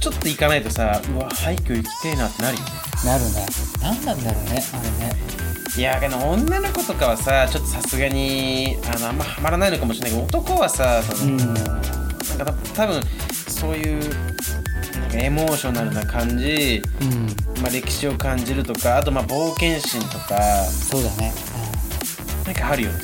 [0.00, 2.70] ちょっと行かないとさうわ廃墟行きてえなってなるよね。
[3.04, 3.46] なるね。
[3.80, 5.16] 何なんだろうねあれね。
[5.76, 11.36] いやけど女の子とかはさちょっとさすがにあのあんまハマらないのかもしれないけど男はさその、うん。
[11.36, 11.56] なん
[12.38, 13.00] かた多分
[13.48, 14.02] そういう
[15.16, 17.26] かエモーショナルな感じ、うん。
[17.62, 21.32] まあ、歴史を感じるとかあとまあ冒険心とかそうだね、
[22.44, 22.98] なんかあるよね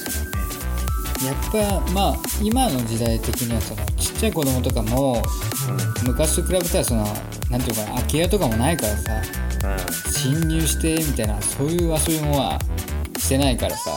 [1.24, 5.22] やっぱまあ今の時代的にはそのちっちゃい子供とかも
[6.04, 7.04] 昔と比べたらその
[7.50, 9.22] なんていうのかな空き家とかもないからさ
[9.64, 10.12] うん。
[10.12, 12.58] 侵入してみたいなそういう遊びもは
[13.18, 13.94] してないからさ。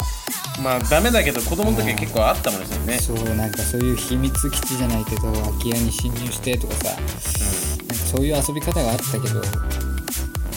[0.58, 6.92] うん、まあダメだけど子供の時は結構あったもんですよね、そうなんかそういう秘密基地じゃないけど空き家に侵入してとかさ。
[6.92, 7.00] なん。
[7.00, 7.75] か
[8.16, 9.42] そういう遊び方があったけど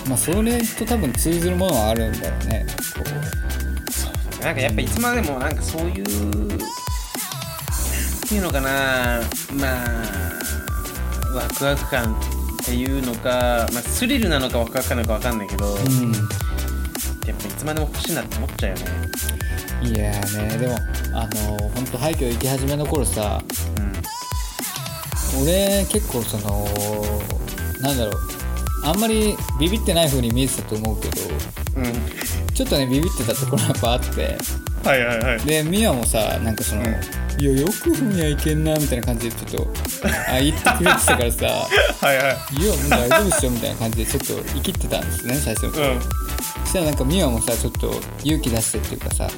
[0.09, 2.67] まあそれと多分通ずるものはあるんだろうね。
[2.95, 4.39] こう。
[4.41, 6.59] ん、なんかやっぱいつまでもなんかそういうなん
[8.29, 9.21] ていうのかな。
[9.53, 10.39] まあ
[11.35, 16.13] ワクワク感っていうのか、まあ、スリルなのかワクワク感なのかわかんないけど、ううん。
[16.13, 18.83] やっぱいつまでも欲しいなって思っちゃうよね。
[19.83, 20.75] いやーねでも
[21.13, 23.43] あの本当廃墟行き始めの頃さ
[25.41, 26.67] 俺結構その
[27.81, 28.15] なんだろう。
[28.85, 31.17] あんまりビビってない風に見えてたと思うけど
[31.77, 31.93] うん、うん、
[32.55, 34.39] ちょっとねビビってたところやっぱあって。
[34.85, 35.41] はいはいはい。
[35.41, 37.19] でミヤもさなんかその、うん。
[37.41, 39.71] いやよくふみやいけんなみたいな感じでちょっと
[40.29, 46.01] あ言ってくれてたからさはいはいいやもう大丈夫っしょみたいな感じでちょっと生きってたんですね最初の頃、うん。
[46.01, 46.07] そ
[46.67, 49.31] したらなんかミヤもさちょっと勇気出してっていうかさ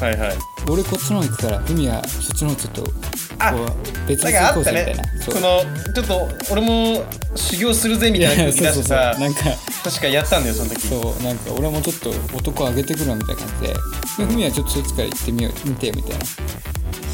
[0.00, 0.38] はいはい。
[0.70, 2.90] 俺こっちの方行くからふみやそっちの方ちょっとこ
[3.38, 3.58] あう
[4.06, 5.22] 別なん々行こうぜみたいな。
[5.22, 5.38] その
[5.94, 9.40] ちょっと俺も修行するぜみたいな空気出してさなんか
[9.84, 10.88] 確かやったんだよその時。
[10.88, 13.74] そうなんか俺もちょっと男上げてくるわみたいな感じで。
[13.74, 16.24] でふみやちょっとそっちから行ってみよう見てみたいな。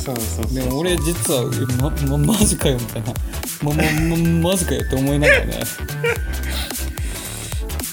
[0.04, 3.14] そうそうそうでも俺実はえま、ま、マジかよみたいな。
[3.62, 3.82] ま、ま、
[4.42, 5.60] ま、マジかよって思いながらね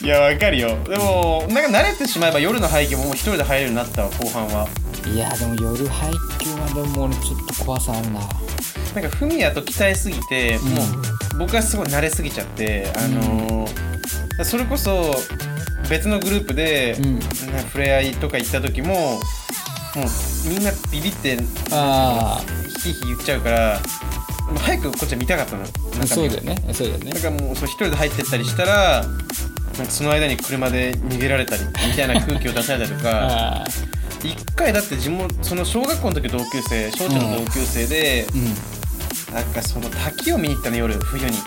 [0.04, 0.78] いやわかるよ。
[0.86, 4.68] でもなんか慣れてしまえば夜の廃墟ももう一人で入れるようになったわ後半は。
[5.06, 8.20] いやでも夜廃墟はでも俺ちょっと怖さあるな。
[8.96, 10.70] なんかフミヤと鍛えすぎて、うん。
[10.74, 10.86] もう
[11.40, 13.92] 僕はすごい慣れすぎちゃってあのー
[14.44, 15.16] それこそ
[15.90, 17.20] 別のグループで、うん。
[17.20, 17.28] なんか
[17.60, 21.38] 触れ合いとか行った時ももうみんなビビって
[21.72, 22.42] あ
[22.84, 22.94] ヒー。
[22.94, 23.80] ヒー言っちゃうから
[24.58, 26.08] 早くこっちは見たかったのあ中身を。
[26.08, 26.74] そうだよね。
[26.74, 27.12] そうだよね。
[27.12, 29.06] だからもうそう一人で入ってったりしたら
[29.82, 33.66] なんかその間に車で逃げられたりみたいな空気を出されたりとか
[34.24, 38.56] 一回だって地元その小学校の時同級生小中の同級生で、うん。
[39.34, 41.38] なんかその滝を見に行ったの夜冬に、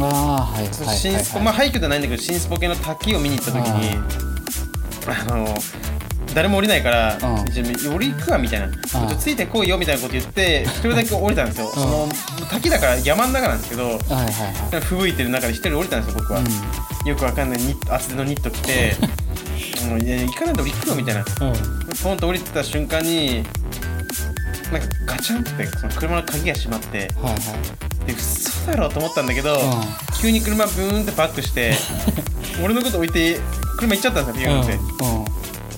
[0.00, 3.98] ああはいはいはい新スポ、まあ廃墟じゃないんだけど新スポ系の滝を見に行った時に
[5.06, 5.54] あの
[6.34, 12.08] 誰も降りないからうん「じゃあ俺行くわ」みたいな「ちょっとついてこいよ」みたいなこと言って一人だけ降りたんですよ、その
[12.50, 14.24] 滝だから山の中なんですけどはいはい
[14.72, 14.80] はい。
[14.82, 16.40] 吹雪いてる中で一人降りたんですよ僕は、
[17.06, 18.96] よくわかんないニット厚手のニット着て
[19.88, 21.24] もういや行かないと俺行くよみたいな。
[22.02, 23.44] ポンと降りてた瞬間に
[24.72, 27.38] なんかガチャンってその車の鍵が閉まってはいは
[28.04, 28.06] い。
[28.06, 29.58] で嘘だろうと思ったんだけど、う
[30.20, 31.74] 急に車ブーンってバックして
[32.62, 33.38] 俺のこと置いて
[33.78, 34.78] 車行っちゃったんですよビューンって、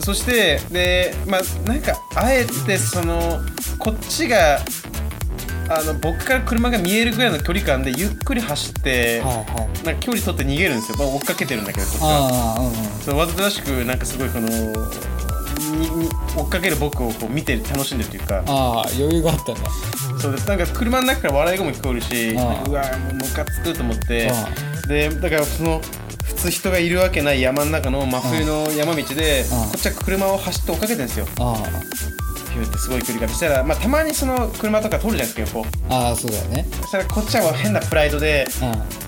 [0.07, 3.41] そしてでまあなんかあえてその
[3.77, 4.61] こっちが
[5.69, 12.09] あの僕から車が見えるぐらいの距離感でゆっくり走って、はいはいなんか距離取って逃げるんですよ、まあ、追っかけてるんだけどこっちは。
[12.09, 12.75] ああうんうん。
[13.01, 14.55] そのわざとらしくなんかすごいこのに
[16.05, 18.45] に追っかける僕をこう見て楽しんでるというか。
[18.47, 19.71] ああ余裕があったんだ
[20.21, 20.49] そうです。
[20.49, 22.45] なんか車の中から笑い声も聞こえるしうわ
[22.99, 24.31] もうムカつくと思って。
[24.31, 24.89] あ。
[24.89, 25.81] でだからその
[26.37, 31.27] 普通人がいるわけない山の中の真冬の山道でああこっちは車を走って追っかけてるんですよ。
[31.41, 32.17] ああ
[32.57, 36.67] ピューってすごい距離感したら、まあ、たまにその車とか通るじゃないですか横ああそうだよね。
[36.81, 38.65] そしたらこっちは変なプライドでう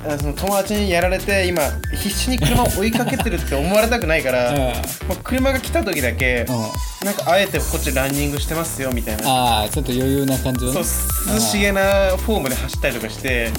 [0.08, 0.12] ん。
[0.12, 1.62] あその友達にやられて今
[1.94, 4.58] 必死に車を追いかけてるって思われたくないから、うん。
[4.58, 4.72] も
[5.14, 7.06] う車が来た時だけ、うん。
[7.06, 9.28] なんかあえてこっちランニングしてますよみたいな。
[9.28, 10.72] ああちょっと余裕な感じの。
[10.72, 10.88] そうね
[11.34, 13.50] 涼しげなフォームで走ったりとかして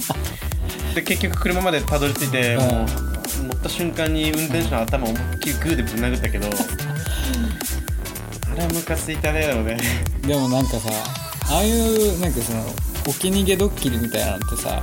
[0.94, 2.60] で結局車までたどり着いて、うん。
[2.62, 6.48] もう乗った瞬間に運転手の頭を思いっきりグーでぶん殴ったけど
[8.50, 9.78] あれはムカついたねでもね。
[10.26, 10.90] でもなんかさ
[11.50, 12.64] ああいうなんかその
[13.08, 14.82] お気逃げドッキリみたいなのってさ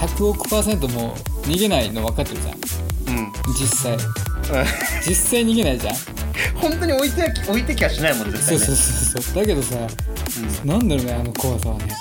[0.00, 1.14] 100億パーセントも
[1.44, 3.16] う逃げないの分かってるじゃん。
[3.16, 3.24] うん。
[3.24, 3.92] うん実際。
[3.92, 4.00] う ん
[5.06, 5.94] 実際逃げないじゃん。
[6.54, 8.64] 本当に置いて置いてきはしないもんね絶対ね。
[8.64, 9.34] そうそうそうそう。
[9.42, 9.74] だけどさ、
[10.64, 11.94] なんだろうねあの怖さはね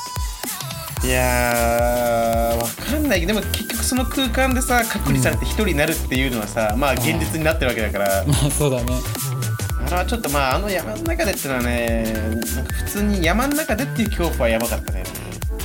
[1.03, 3.21] いやーわかんない。
[3.21, 8.23] けどでも結局その空間でさ隔離されて一人になるっていうのはさ、まあ現実になってるわけだから。
[8.25, 8.93] まあそうだね。
[9.87, 12.03] あれはちょっとまああの山の中でっていうのはね
[12.55, 15.03] なんか普通に山の中でっていう恐怖はやばかったね。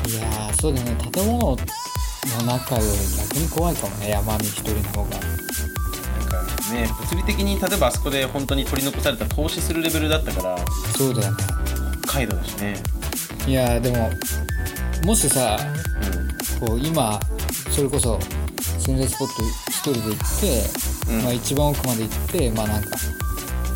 [0.09, 0.97] いやーそうだね。
[1.13, 1.57] 建物の
[2.47, 5.11] 中より逆に怖いかもね山に一人の方が。
[5.11, 5.21] なん
[6.29, 10.57] かね物理的に例えばあそこで本当に取り残された投資するレベルだったから
[10.97, 11.45] そうだよね。
[12.07, 12.77] 北海道だしね。
[13.47, 14.11] いやーでも
[15.07, 15.57] もしさ
[16.61, 17.21] うんこう今
[17.71, 18.19] それこそ
[18.81, 21.23] 心霊スポット一人で行って、うん。
[21.23, 22.97] まあ、一番奥まで行ってまあなんか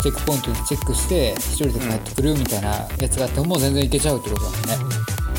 [0.01, 2.69] チェックポイントでチェックして一人で帰ってくるみたいな
[2.99, 4.95] やつがあってももう全然行けちゃうってことだもんね。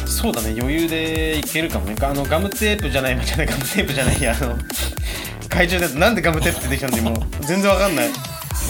[0.07, 1.97] そうだね余裕でいけるかもね。
[2.01, 4.57] あのガムテープじゃないじゃないガムテープじゃないやあの
[5.43, 7.13] 懐中電灯なんでガムテープ出てきたんだ今
[7.43, 8.09] 全然わかんない。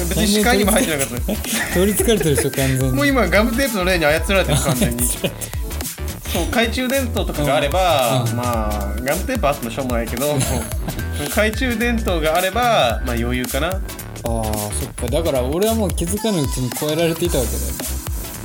[0.09, 1.75] 別に視界にも入ってなかった。
[1.75, 2.93] 取りつかれてるでしょ完全に。
[2.93, 5.03] もう今ガムテープの例に操られてる完全に
[6.33, 8.37] そう懐中電灯とかがあれば、うん。
[8.37, 10.35] まあガムテープあってもしょうもないけど
[11.28, 13.68] 懐中電灯があればまあ余裕かな。
[13.68, 13.80] ああ
[14.24, 15.07] そっか。
[15.09, 17.72] だから俺はもう気づかぬうちに超えられていたわけだよね。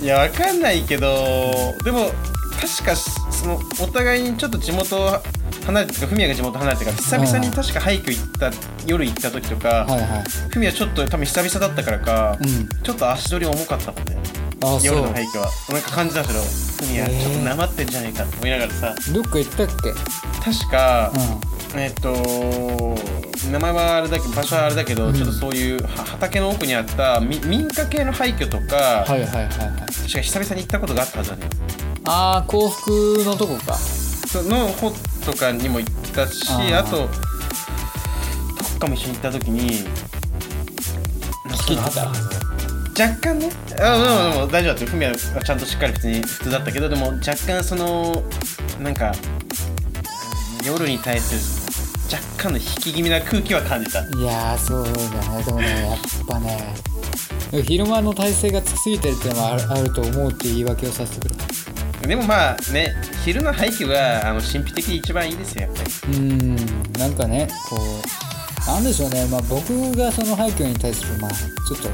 [0.01, 2.11] いやわかんないけどでも
[2.59, 5.21] 確かそのお互いにちょっと地元
[5.65, 8.51] 離れてかフミヤが地元離れてから久々に確か廃墟行った
[8.85, 10.23] 夜行った時とか、はいはい。
[10.49, 12.67] フミヤちょっと多分久々だったからか、うん。
[12.83, 14.17] ちょっと足取り重かったもんね
[14.83, 15.49] 夜の廃墟は。
[15.69, 17.21] なんか感じたけどフミヤへー。
[17.21, 18.95] ちょっとなまってんじゃないかって思いながらさ。
[19.13, 19.93] どっか行ったっけ？
[20.43, 21.11] 確か、
[21.75, 22.97] うえっと
[23.51, 25.13] 名前はあれだけど場所はあれだけど、うん。
[25.13, 29.47] ちょっとそういうは畑の奥にあったみ民家系の廃墟とか、んはいはいはいはい。
[29.47, 31.49] 確か久々に行ったことがあったはずだね。
[32.05, 33.75] ああ幸福のとこか。
[33.75, 34.91] その方
[35.25, 37.09] とかにも行ったしあとどっ
[38.77, 39.85] かも一緒に行った時に
[41.45, 42.11] なんかそういうのあった？
[42.99, 43.49] 若干ね。
[43.79, 48.23] あでもでも大丈夫だってフミヤはちゃんとしっかり普通に普通だったけどでも若干その
[48.81, 51.35] なんかうん夜に対す
[52.09, 53.99] る若干の引き気味な空気は感じた。
[53.99, 55.43] いやーそうだね。
[55.43, 56.75] でもねやっぱね
[57.63, 61.33] 昼間の体勢がつきすぎてるっていうのもあるあると思うっていう言い訳をさせてく
[62.01, 62.95] れでもまあね
[63.25, 65.89] 昼の廃墟があの神秘的に一番いいですよやっぱり。
[65.89, 66.55] うーん
[66.99, 69.25] なんかねこうなんでしょうね。
[69.27, 71.89] まあ僕がその廃墟に対するまあちょっと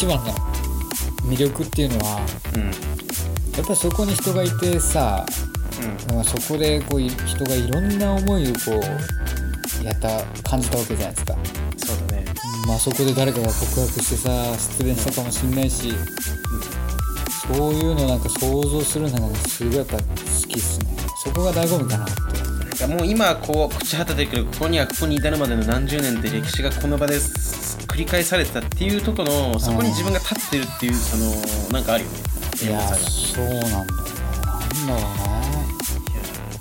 [0.00, 0.32] 一番の
[1.28, 5.26] 魅力っていうのはうんやっぱりそこに人がいてさ、
[6.08, 6.14] うん。
[6.14, 8.80] まあ、そこでこうい人がいろんな思いをこ
[9.82, 11.36] うやった感じたわけじゃないですか。
[11.76, 12.24] そうだね。
[12.66, 15.92] まあそこで誰かが告白してさ失恋したかもしんないし、
[17.46, 20.02] そういうのなんか想像するのがねすごいやっぱ好
[20.48, 20.96] きっすね。
[21.22, 22.08] そこが醍醐味かなっ
[22.78, 22.86] て。
[22.86, 27.59] もう今こう朽ち果ててくるここにはここに至るまでの何十年って歴史がこの場です。
[27.59, 27.59] 繰
[28.00, 31.24] り返されてたっていうところのそこに自分が立ってるっていうその
[31.72, 32.18] なんかあるよね。
[32.62, 33.76] いやそうなんだよね
[34.84, 35.04] なんだろうね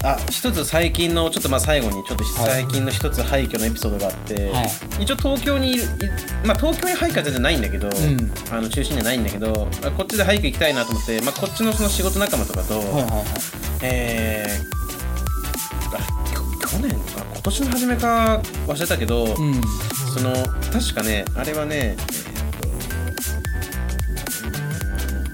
[0.02, 4.70] あ一つ最近のちょっとまあ最後にちょっと最近の一つ廃墟のエピソードがあって、はい。
[5.04, 5.88] 一応東京にいるい
[6.46, 7.92] まあ東京に廃墟は全然ないんだけど、ん。
[8.50, 13.12] あの中心にはないんだけどあこっちで廃墟行きたいなと思って、まあ、こっちのその仕事仲間とかと、はいはいはい。
[13.82, 14.70] えー、
[16.66, 16.98] 去年か
[17.34, 19.32] 今年の初めか忘れたけど、うん
[20.10, 20.34] その
[20.72, 22.70] 確かねあれはね、えーと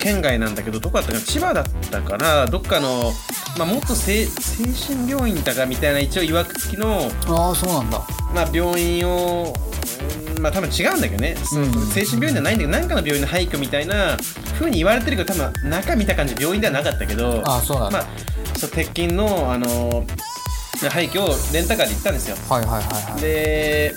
[0.06, 1.26] 県外なんだけどどこだったかな？
[1.26, 2.46] 千葉だったかな？
[2.46, 3.12] どっかの、
[3.58, 4.66] まあ、もっと精精
[4.96, 8.06] 神病院だかみたいな一応いわくつきの、ああそうなんだ。
[8.32, 9.52] まあ、病院を
[10.36, 14.16] うんまあ多分違うんだけどね、うん精神病院じゃないんだけど何かの病院の廃墟みたいな
[14.60, 20.06] 風に言われてるけど多分中見た感じ病院ではなかったけどああそうなんだ、まあ、そう鉄筋の、あの
[20.92, 22.36] 廃墟をレンタカーで行ったんですよ。
[22.48, 23.22] はいはいはいはい。
[23.22, 23.96] で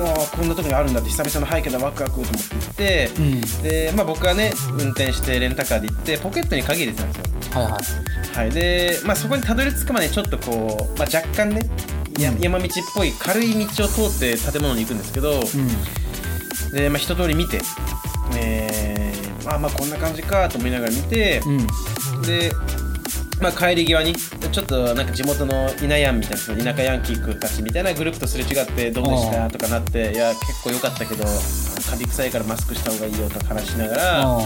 [0.00, 3.62] ああこんなとこにあるんだって久々の廃墟だワクワクと思って行って、うん。
[3.62, 7.60] で、まあ、僕はね運転してレンタカーで行ってポケットに鍵入れてたんですよ。
[7.60, 8.38] はいはい。
[8.38, 8.50] はい。
[8.50, 11.60] で、まあ、そこにたどり着くまでちょっとこう、まあ、若干ね
[12.18, 12.38] やうん。
[12.40, 16.72] 山道っぽい軽い道を通って建物に行くんですけど、うん。
[16.72, 17.60] で、まあ、一通り見て、
[18.36, 18.92] えー
[19.44, 22.22] あまあこんな感じかと思いながら見て、うん。
[22.22, 22.52] で、
[23.42, 31.24] まあ、帰り際にちょっとなんか地元の稲ヤンみたいな田舎ヤンキーたちみたいなグループとすれ違ってどうでしたとかなっていや結構良かったけど
[31.90, 34.38] カビ臭いからマスクした方がいいよとか話しながら、あ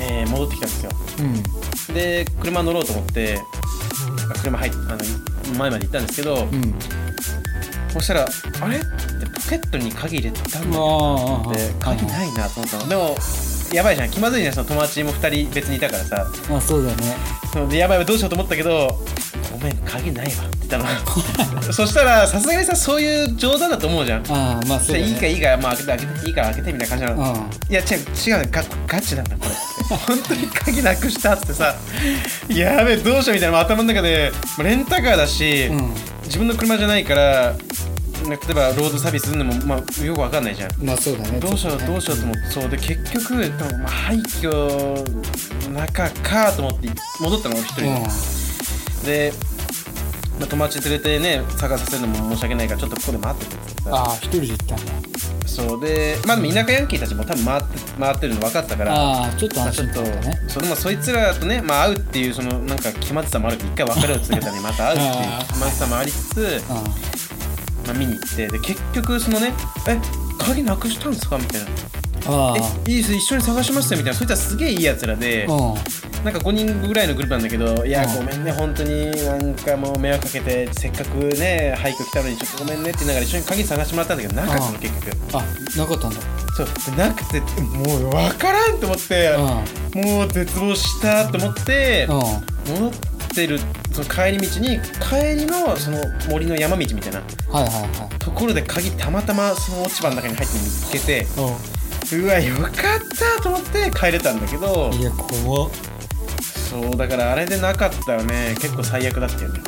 [0.00, 0.90] えー戻ってきたんですよ。
[1.20, 1.22] う
[1.92, 1.94] ん。
[1.94, 3.38] で車乗ろうと思って
[4.30, 4.76] あ車入っあ
[5.52, 6.74] の前まで行ったんですけど、うん。
[7.90, 8.26] そしたら
[8.62, 8.78] あれ？
[8.78, 8.86] って
[9.26, 10.70] ポケットに鍵入れてたん。
[10.70, 12.88] だあああで鍵ないなと思ったの。
[12.88, 13.16] でも
[13.72, 14.10] やばいじゃん。
[14.10, 14.52] 気まずいね。
[14.52, 16.26] その友達も2人別にいたからさ。
[16.50, 17.16] まあそうだよね。
[17.52, 17.68] そう。
[17.68, 19.00] でやばいどうしようと思ったけど
[19.52, 20.84] ごめん鍵ないわって言ったの。
[21.72, 24.24] そしたらさすがにさそういう冗談だと思うじゃん。
[24.30, 25.02] ああまあそうね。
[25.02, 27.72] いいかいいかまあ開けて開けていいから開けてみたいな感じなの、うん。
[27.72, 29.96] いや違う違うガガチなんだこれ。
[29.96, 31.74] 本当に鍵なくしたってさ。
[32.48, 35.94] やべえどうしようみたいな頭の中でレンタカーだし、うん。
[36.24, 37.54] 自分の車じゃないから
[38.30, 40.84] 例えばロードサービスするのも、まあ、よくわかんないじゃん。
[40.84, 41.40] まあそうだね。
[41.40, 41.86] どうしようね。
[41.86, 42.40] どうしようと思って。
[42.50, 46.88] そうで結局でもまあ廃墟の中かと思って
[47.20, 47.82] 戻ったの俺一人
[49.04, 49.32] で、で、
[50.38, 54.92] まあ、友達連れてね探させるのも申し訳ないからちょっとここで待っててってうん、さああ一人で行ったんだ。
[55.46, 55.80] そう。
[55.80, 67.21] でまあでも田舎ヤンキーたちも多分回って回ってるの分かったからああちょっと安まあちょっと心感だねそれもそいつらとね、まあ、会うっていうそのなんか決まってたもあるけど一回別れを告げたのにまた会うっていうあー決まってたもありつつ、うん
[67.86, 69.52] まあ、見に行ってで結局そのね
[69.88, 69.98] 「え
[70.38, 71.66] 鍵なくしたんですか?」みたいな。
[72.26, 72.54] あ
[72.86, 73.14] 「えいいです。
[73.14, 74.18] 一緒に探しますよ」みたいな。
[74.18, 75.46] そいつはすげえいいやつらで
[76.24, 78.14] なんか5人ぐらいのグループなんだけど「いやうん。
[78.16, 79.10] ごめんね本当に。
[79.24, 84.72] なんかもう迷惑かけてせっかくね廃墟来たのにちょっとごめんね」って言いながら一緒に鍵探してもらったんだけどなかったうん。
[84.74, 85.16] の結局。
[85.32, 85.44] あ
[85.78, 86.16] なかったんだ。
[86.56, 86.96] そう。
[86.96, 89.30] でなくてもう分からんと思って
[89.94, 92.90] もう絶望したと思って戻っ
[93.34, 93.58] てる
[93.92, 95.98] その帰り道に帰りのその
[96.28, 97.20] 森の山道みたいな。
[97.50, 101.26] はいはいはところで鍵たまたまその落ち葉の中に入って見つけて
[102.14, 102.70] いうわよかっ
[103.36, 105.70] たと思って帰れたんだけどんいや怖っ
[106.72, 108.54] そうだからあれでなかったらね。
[108.58, 109.60] 結構最悪だったよね。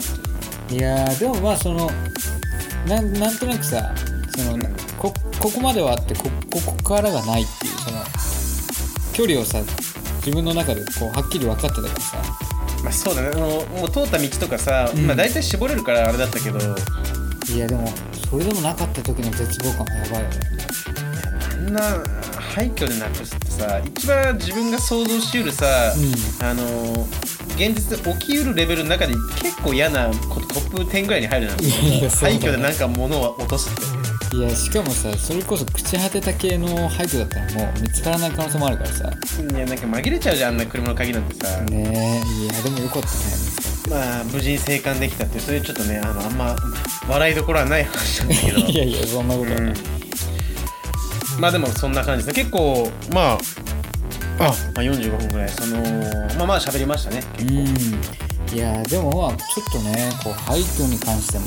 [0.70, 1.90] いやーでもまあその
[2.88, 3.94] なんなんとなくさ
[4.34, 4.59] その
[4.98, 7.98] こここまではあってこここからがないっていうその
[9.12, 9.61] 距離をさ
[10.24, 12.16] 自分の中でこうはっきり分かってたからさ。
[12.82, 13.28] まあそうだね。
[13.34, 13.46] あの
[13.80, 15.07] もう通った道とかさ、うん。
[15.07, 16.59] まあ大体絞れるからあれだったけど。
[16.59, 16.62] い
[17.50, 17.86] やいやでも
[18.30, 20.40] それでもなかった時の絶望感はやばいよね。
[21.52, 21.82] あんな
[22.40, 26.62] 廃墟でなくすってさ一番自分が想像しうるさ、うあの
[27.57, 31.55] 現実で起きうるレベルの中で結構嫌なことトップ10ぐらいに入るな。
[31.55, 34.36] んて廃墟でなんか物を落とすって。
[34.36, 39.05] いやしかもさそれこそ朽ち果てた系の廃墟だったらもう見つからない可能性もあるからさ。
[39.05, 42.44] いやなんか紛れちゃうじゃんあんな車の鍵なんてさ、ねえ。
[42.44, 43.14] いやでもよかったね。
[43.88, 46.57] まあ無事に生還できたってそういうちょっとねあのあんま
[47.09, 48.59] 笑いどころはない話なんだけど。
[48.66, 50.03] いやいやそんなことはない、うん
[51.41, 52.43] まあでもそんな感じですね。
[52.45, 53.39] 結構まあ
[54.39, 54.51] あ、まあ、
[54.82, 55.76] 45分ぐらいその
[56.37, 57.22] まあまあ喋りましたね。
[57.37, 58.57] 結構、うん。
[58.57, 61.47] いやでもまあちょっとねこう廃墟に関しても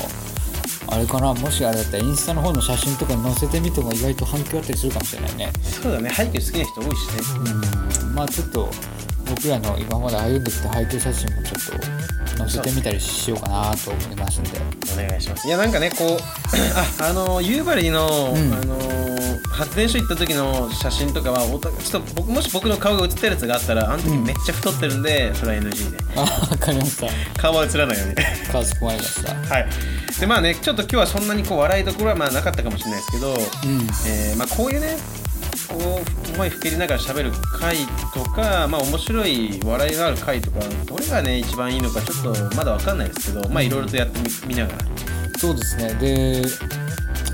[0.90, 1.34] あれかな？
[1.34, 5.52] もしあれだったらインスタの方の写真とかに載せてみても意外と反響あったりするかもしれないね。
[5.64, 6.10] そうだね。
[6.10, 7.52] 廃墟好きな人多いしね。
[8.08, 8.16] うん。
[8.16, 8.70] まあちょっと
[9.28, 11.88] 僕らの今まで歩んできた廃墟写真もちょっと
[12.38, 14.60] 載せてみたりしようかなと思いますんで
[14.94, 15.48] お願いします。
[15.48, 16.18] いやなんかねこう
[17.02, 18.54] ああの夕張の、うん。
[18.54, 18.78] あの
[19.58, 25.98] 発電所行った時の写真とかはおたちょっと僕もし僕の顔が写ってるやつがあったらあの時めっちゃ太ってるんで、それは NG で。
[26.16, 27.08] あわかりました。
[27.42, 28.16] 顔は写らないように。
[28.16, 29.34] かしこまりました。
[29.34, 29.68] はい。
[30.20, 33.38] でまあねちょっと今日はそんなにこう笑いどころはまあなかったかもしれないですけど、うん。
[34.06, 34.96] えーまあ、こういうね
[35.68, 37.78] こう思いふけりながら喋る回
[38.14, 44.80] とか、まあ、面白い笑いがある回とかどれがね一番いいのかちょっとまだわかんないですけどまあいろいろとやってみ見ながら。
[45.38, 45.94] そうですね。
[45.96, 46.42] で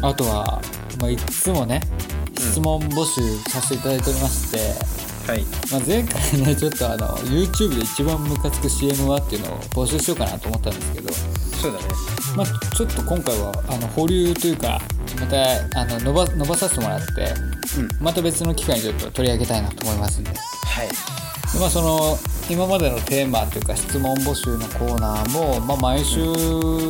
[0.02, 0.62] あとは、
[1.00, 1.82] まあ、いつもね
[2.38, 5.44] 質問募集させていただいておりまして、はい。
[5.72, 11.86] まあ、前回ねちょっとあの YouTube で一番ムカつく CM はっていうのを募集しようかなと思ったんですけど、そうだね。
[12.36, 14.82] まあ、ちょっと今回はあの保留というか
[15.22, 17.53] またあの伸ば伸ばさせてもらってうん
[17.99, 20.32] また別の機会にちょっと取り上げたいなと思いますんで。
[20.32, 20.88] で、はい。
[21.59, 22.18] まあ、その
[22.49, 26.20] 今までのテーマというか質問募集のコーナーも、まあ、毎週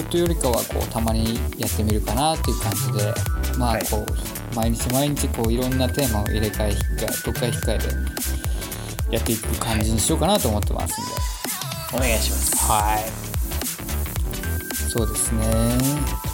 [0.09, 3.13] というよりかはこうたまにやってみるかなっていう感じで
[3.57, 3.85] まあはい。
[3.85, 7.77] こう、毎日毎日こういろんなテーマを入れ替え引っ換え読解引っ換え
[9.09, 11.11] でやっていく感じにしようかなと思ってますんで。
[11.93, 12.55] お願いします。
[12.65, 13.22] はい
[14.93, 15.41] そうですね。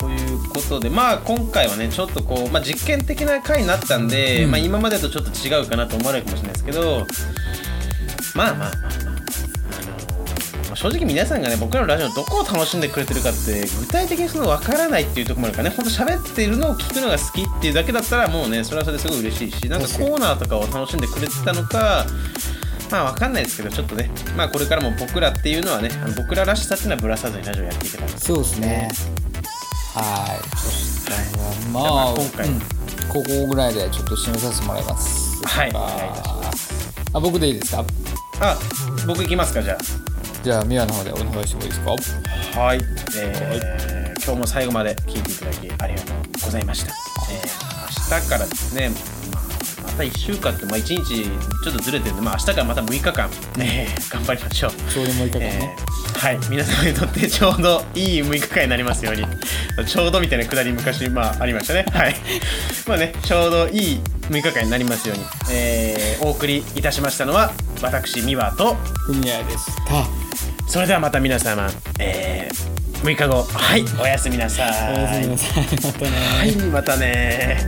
[0.01, 4.51] ということでまあ今回はねちょっとこう、まあ、実験的な回になったんで、うん。
[4.51, 7.07] まあ、今までとちょっと違うかなと思われるかもしれないですけど
[8.35, 8.71] まあまあま
[10.73, 10.75] あ。
[10.75, 22.05] 正直皆さんがね僕らのラジオのどこを楽しんでくれてるかって具体的にその分からないっていうところもあるからねほんと喋ってるのを聞くのが好きっていうだけだったらもうねそれはそれですごい嬉しいしなんかコーナーとかを楽しんでくれてたのか
[22.91, 28.09] まあ分かんないですけどちょっとねまあこれからも僕らっていうのはねあの僕ららしさっていうのはぶらさずにラジオやっていけたら。
[28.09, 28.89] そうですね。
[29.93, 30.57] はい。
[30.57, 31.17] そしたら
[31.71, 32.59] まあまああ今回うん
[33.09, 35.45] ここぐらいでちょっと締めさせてもらいます。
[35.45, 36.09] はいあお願い。
[36.09, 36.73] いたします
[37.13, 37.85] あ僕でいいですか？
[38.41, 38.57] あ
[39.07, 39.77] 僕行きますかじゃ
[40.43, 41.95] じゃあミワの方でお願いしてもいいですか？
[42.55, 42.79] あはい、
[43.17, 46.15] えー今日も最後まで聞いていただきありがとう
[46.45, 46.91] ございました、
[47.31, 48.91] えー明日からですね、
[49.99, 53.29] た1週間って、まあ、1日ちょっとずれてるんで、まあ、明日からまた6日間、
[53.59, 54.71] えー頑張りましょう。
[54.91, 56.39] ちょうどもう一回ね、えーはい。
[56.49, 59.25] 皆様にとってちょうどいい6日間になりますように。
[59.85, 61.85] ちょうどみたいなくだり昔、まあ、ありましたね。
[61.91, 62.15] はい。
[62.87, 68.75] まあねちょうどいい6日間になりますように、えーお送りいたしましたのは私ミワと
[69.05, 70.05] ふみやでした。
[70.67, 71.69] それではまた皆様、
[71.99, 72.69] えー
[73.03, 73.43] 6日後。
[73.43, 73.85] はい。
[74.01, 74.93] おやすみなさい。
[74.97, 75.63] おやすみなさい。
[75.63, 76.55] またねはい。
[76.55, 77.65] またね